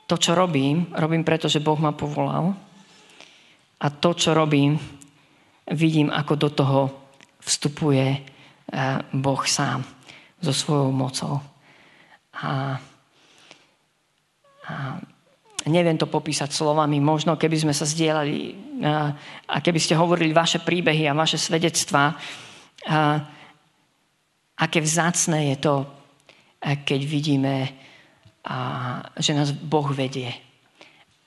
to, 0.09 0.15
čo 0.17 0.35
robím, 0.35 0.91
robím 0.97 1.23
preto, 1.23 1.47
že 1.47 1.63
Boh 1.63 1.77
ma 1.79 1.95
povolal, 1.95 2.51
a 3.81 3.87
to, 3.89 4.13
čo 4.13 4.37
robím, 4.37 4.77
vidím, 5.71 6.13
ako 6.13 6.33
do 6.37 6.49
toho 6.53 6.79
vstupuje 7.41 8.07
eh, 8.13 8.21
Boh 9.17 9.41
sám 9.47 10.00
so 10.41 10.53
svojou 10.53 10.89
mocou. 10.89 11.37
A, 12.41 12.77
a 14.65 14.73
neviem 15.69 15.97
to 15.97 16.09
popísať 16.09 16.49
slovami, 16.49 16.97
možno 16.97 17.37
keby 17.37 17.61
sme 17.61 17.73
sa 17.73 17.85
zdieľali 17.85 18.57
a, 18.81 19.13
a 19.45 19.55
keby 19.61 19.77
ste 19.77 19.93
hovorili 19.93 20.33
vaše 20.33 20.57
príbehy 20.57 21.05
a 21.05 21.17
vaše 21.17 21.37
svedectvá, 21.37 22.17
a, 22.17 22.17
aké 24.57 24.81
vzácné 24.81 25.53
je 25.53 25.57
to, 25.61 25.75
keď 26.61 27.01
vidíme, 27.05 27.55
a, 28.41 28.57
že 29.21 29.37
nás 29.37 29.53
Boh 29.53 29.85
vedie 29.93 30.33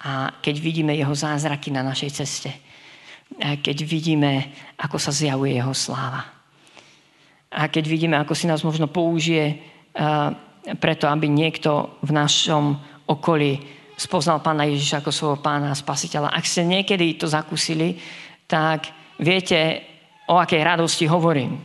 a 0.04 0.36
keď 0.42 0.54
vidíme 0.60 0.92
jeho 0.92 1.14
zázraky 1.14 1.70
na 1.70 1.80
našej 1.80 2.10
ceste, 2.10 2.50
a 3.40 3.56
keď 3.56 3.86
vidíme, 3.88 4.52
ako 4.78 5.00
sa 5.00 5.10
zjavuje 5.10 5.56
jeho 5.56 5.74
sláva. 5.74 6.33
A 7.54 7.70
keď 7.70 7.84
vidíme, 7.86 8.18
ako 8.18 8.34
si 8.34 8.50
nás 8.50 8.66
možno 8.66 8.90
použije 8.90 9.62
preto, 10.82 11.04
aby 11.06 11.30
niekto 11.30 12.02
v 12.02 12.10
našom 12.10 12.74
okolí 13.06 13.62
spoznal 13.94 14.42
Pána 14.42 14.66
Ježiša 14.66 15.00
ako 15.00 15.10
svojho 15.14 15.38
pána 15.38 15.70
a 15.70 15.78
spasiteľa. 15.78 16.34
Ak 16.34 16.42
ste 16.42 16.66
niekedy 16.66 17.14
to 17.14 17.30
zakúsili, 17.30 17.94
tak 18.50 18.90
viete, 19.22 19.86
o 20.26 20.34
akej 20.34 20.66
radosti 20.66 21.06
hovorím. 21.06 21.62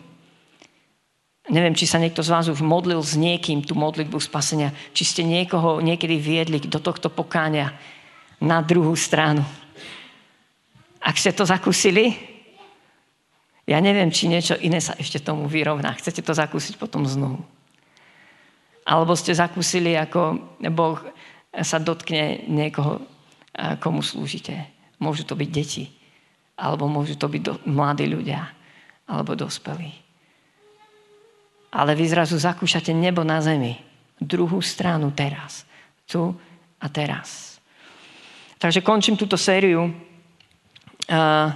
Neviem, 1.49 1.73
či 1.73 1.89
sa 1.89 1.97
niekto 1.97 2.21
z 2.21 2.29
vás 2.29 2.45
už 2.45 2.61
modlil 2.61 3.01
s 3.01 3.17
niekým 3.17 3.65
tú 3.65 3.73
modlitbu 3.73 4.21
spasenia, 4.21 4.69
či 4.93 5.01
ste 5.01 5.25
niekoho 5.25 5.81
niekedy 5.81 6.21
viedli 6.21 6.61
do 6.61 6.77
tohto 6.77 7.09
pokáňa, 7.09 7.73
na 8.39 8.63
druhú 8.63 8.95
stranu. 8.95 9.43
Ak 11.03 11.19
ste 11.19 11.35
to 11.35 11.43
zakúsili, 11.43 12.15
ja 13.69 13.77
neviem, 13.77 14.09
či 14.09 14.25
niečo 14.25 14.57
iné 14.57 14.81
sa 14.81 14.97
ešte 14.97 15.21
tomu 15.21 15.45
vyrovná. 15.45 15.93
Chcete 15.93 16.25
to 16.25 16.33
zakúsiť 16.33 16.81
potom 16.81 17.05
znovu. 17.05 17.45
Alebo 18.81 19.13
ste 19.13 19.37
zakúsili, 19.37 19.93
ako 19.93 20.41
Boh 20.73 20.97
sa 21.53 21.77
dotkne 21.77 22.49
niekoho, 22.49 23.05
komu 23.77 24.01
slúžite. 24.01 24.57
Môžu 24.97 25.21
to 25.21 25.37
byť 25.37 25.49
deti, 25.53 25.85
alebo 26.57 26.89
môžu 26.89 27.13
to 27.13 27.29
byť 27.29 27.41
do, 27.45 27.53
mladí 27.69 28.09
ľudia, 28.09 28.49
alebo 29.05 29.37
dospelí. 29.37 29.93
Ale 31.69 31.93
vy 31.93 32.09
zrazu 32.09 32.41
zakúšate 32.41 32.89
nebo 32.89 33.21
na 33.21 33.37
zemi. 33.37 33.77
Druhú 34.17 34.65
stranu 34.65 35.13
teraz. 35.13 35.69
Tu 36.09 36.17
a 36.81 36.87
teraz. 36.89 37.61
Takže 38.57 38.81
končím 38.81 39.13
túto 39.13 39.37
sériu 39.37 39.93
a, 41.05 41.53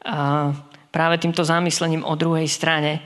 a 0.00 0.16
práve 0.94 1.18
týmto 1.18 1.42
zamyslením 1.42 2.06
o 2.06 2.14
druhej 2.14 2.46
strane. 2.46 3.02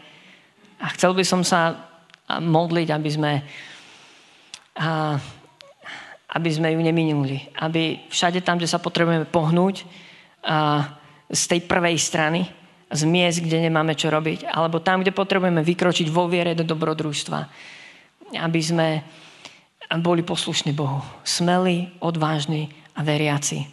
A 0.76 0.93
chcel 0.93 1.16
by 1.16 1.24
som 1.24 1.41
sa 1.41 1.89
modliť, 2.28 2.89
aby 2.93 3.09
sme, 3.09 3.32
aby 6.28 6.51
sme 6.53 6.76
ju 6.76 6.80
neminuli. 6.84 7.49
Aby 7.57 8.05
všade 8.12 8.45
tam, 8.45 8.61
kde 8.61 8.68
sa 8.68 8.76
potrebujeme 8.76 9.24
pohnúť 9.24 9.89
z 11.32 11.43
tej 11.49 11.64
prvej 11.64 11.97
strany, 11.97 12.45
z 12.93 13.03
miest, 13.09 13.41
kde 13.41 13.64
nemáme 13.68 13.97
čo 13.97 14.12
robiť, 14.12 14.49
alebo 14.49 14.84
tam, 14.84 15.01
kde 15.01 15.16
potrebujeme 15.16 15.64
vykročiť 15.64 16.09
vo 16.12 16.28
viere 16.28 16.53
do 16.53 16.64
dobrodružstva, 16.64 17.41
aby 18.36 18.61
sme 18.61 19.05
boli 20.01 20.20
poslušní 20.24 20.72
Bohu. 20.72 21.01
Smelí, 21.24 21.89
odvážni 22.01 22.68
a 22.97 23.01
veriaci. 23.05 23.64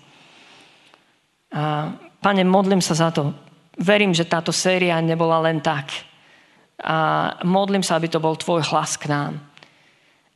A, 1.51 1.91
pane, 2.19 2.43
modlím 2.43 2.83
sa 2.83 2.95
za 2.95 3.11
to. 3.11 3.31
Verím, 3.75 4.15
že 4.15 4.27
táto 4.27 4.55
séria 4.55 4.99
nebola 5.03 5.43
len 5.43 5.59
tak. 5.59 5.91
A 6.79 7.31
modlím 7.43 7.83
sa, 7.83 7.99
aby 7.99 8.07
to 8.07 8.23
bol 8.23 8.35
tvoj 8.35 8.63
hlas 8.71 8.95
k 8.95 9.11
nám. 9.11 9.39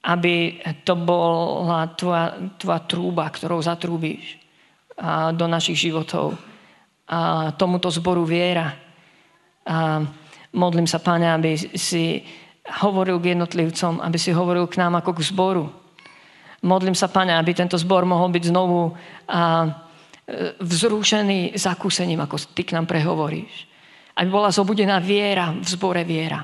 Aby 0.04 0.64
to 0.88 0.96
bola 0.96 1.92
tvoja, 1.96 2.36
tvoja 2.56 2.82
trúba, 2.88 3.28
ktorou 3.28 3.60
zatrúbíš 3.60 4.40
a, 4.96 5.32
do 5.32 5.48
našich 5.48 5.90
životov. 5.90 6.36
A 7.08 7.52
tomuto 7.56 7.92
zboru 7.92 8.24
viera. 8.28 8.76
A 9.68 10.04
modlím 10.56 10.88
sa, 10.88 11.04
Pane, 11.04 11.28
aby 11.28 11.56
si 11.76 12.24
hovoril 12.84 13.20
k 13.20 13.36
jednotlivcom, 13.36 14.04
aby 14.04 14.18
si 14.20 14.32
hovoril 14.32 14.68
k 14.68 14.80
nám 14.80 15.00
ako 15.00 15.16
k 15.16 15.26
zboru 15.26 15.66
Modlím 16.60 16.96
sa, 16.96 17.08
Pane, 17.08 17.32
aby 17.40 17.56
tento 17.56 17.80
zbor 17.80 18.04
mohol 18.04 18.36
byť 18.36 18.44
znovu 18.52 18.92
a, 19.32 19.72
vzrušený 20.60 21.58
zakúsením, 21.58 22.22
ako 22.22 22.38
Ty 22.54 22.62
k 22.64 22.76
nám 22.78 22.86
prehovoríš. 22.86 23.66
Aby 24.20 24.30
bola 24.30 24.50
zobudená 24.52 25.00
viera 25.00 25.56
v 25.56 25.68
zbore 25.68 26.04
viera. 26.04 26.44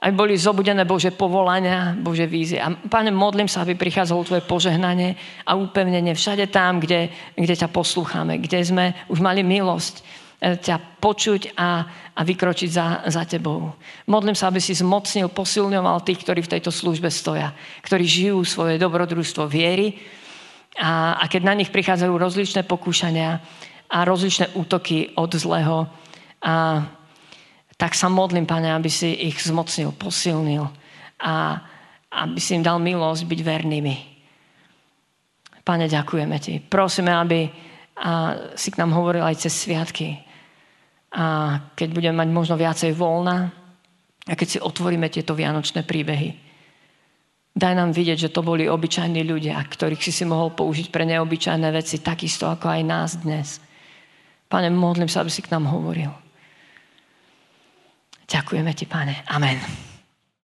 Aby 0.00 0.12
boli 0.16 0.34
zobudené 0.40 0.88
Bože 0.88 1.12
povolania, 1.12 1.92
Bože 1.92 2.24
vízie. 2.24 2.56
A 2.56 2.72
Pane, 2.72 3.12
modlím 3.12 3.52
sa, 3.52 3.62
aby 3.62 3.76
prichádzalo 3.76 4.24
Tvoje 4.24 4.42
požehnanie 4.48 5.12
a 5.44 5.60
upevnenie 5.60 6.16
všade 6.16 6.48
tam, 6.48 6.80
kde, 6.80 7.12
kde 7.36 7.54
ťa 7.54 7.68
poslúchame, 7.68 8.40
kde 8.40 8.64
sme 8.64 8.84
už 9.12 9.20
mali 9.20 9.44
milosť 9.44 9.94
e, 10.00 10.02
ťa 10.56 11.04
počuť 11.04 11.52
a, 11.52 11.84
a 12.16 12.20
vykročiť 12.24 12.70
za, 12.72 12.86
za 13.12 13.28
tebou. 13.28 13.76
Modlím 14.08 14.32
sa, 14.32 14.48
aby 14.48 14.56
si 14.56 14.72
zmocnil, 14.72 15.28
posilňoval 15.28 16.00
tých, 16.00 16.24
ktorí 16.24 16.40
v 16.48 16.52
tejto 16.56 16.72
službe 16.72 17.12
stoja, 17.12 17.52
ktorí 17.84 18.08
žijú 18.08 18.40
svoje 18.48 18.80
dobrodružstvo 18.80 19.44
viery 19.44 20.00
a, 20.78 21.18
a 21.18 21.24
keď 21.26 21.42
na 21.42 21.54
nich 21.56 21.72
prichádzajú 21.72 22.12
rozličné 22.14 22.62
pokúšania 22.68 23.42
a 23.90 23.98
rozličné 24.06 24.54
útoky 24.54 25.16
od 25.18 25.30
zlého, 25.34 25.90
a, 26.44 26.86
tak 27.74 27.96
sa 27.96 28.12
modlím, 28.12 28.44
Pane, 28.44 28.70
aby 28.70 28.92
si 28.92 29.10
ich 29.26 29.40
zmocnil, 29.40 29.96
posilnil 29.96 30.68
a 31.20 31.64
aby 32.10 32.38
si 32.42 32.58
im 32.58 32.62
dal 32.62 32.76
milosť 32.78 33.22
byť 33.24 33.40
vernými. 33.40 33.96
Pane, 35.64 35.88
ďakujeme 35.88 36.36
Ti. 36.38 36.54
Prosíme, 36.60 37.14
aby 37.14 37.70
a 38.00 38.32
si 38.56 38.72
k 38.72 38.80
nám 38.80 38.96
hovoril 38.96 39.20
aj 39.20 39.44
cez 39.44 39.52
sviatky 39.52 40.16
a 41.12 41.58
keď 41.76 41.88
budeme 41.92 42.16
mať 42.24 42.28
možno 42.32 42.54
viacej 42.56 42.96
voľna 42.96 43.52
a 44.24 44.32
keď 44.32 44.48
si 44.48 44.58
otvoríme 44.58 45.12
tieto 45.12 45.36
vianočné 45.36 45.84
príbehy. 45.84 46.49
Daj 47.50 47.74
nám 47.74 47.90
vidieť, 47.90 48.30
že 48.30 48.32
to 48.32 48.46
boli 48.46 48.70
obyčajní 48.70 49.26
ľudia, 49.26 49.58
ktorých 49.58 50.00
si 50.00 50.14
si 50.14 50.22
mohol 50.22 50.54
použiť 50.54 50.94
pre 50.94 51.02
neobyčajné 51.02 51.68
veci, 51.74 51.98
takisto 51.98 52.46
ako 52.46 52.70
aj 52.70 52.82
nás 52.86 53.10
dnes. 53.18 53.58
Pane, 54.46 54.70
modlím 54.70 55.10
sa, 55.10 55.26
aby 55.26 55.30
si 55.34 55.42
k 55.42 55.50
nám 55.50 55.66
hovoril. 55.66 56.14
Ďakujeme 58.30 58.70
ti, 58.78 58.86
pane. 58.86 59.26
Amen. 59.26 59.89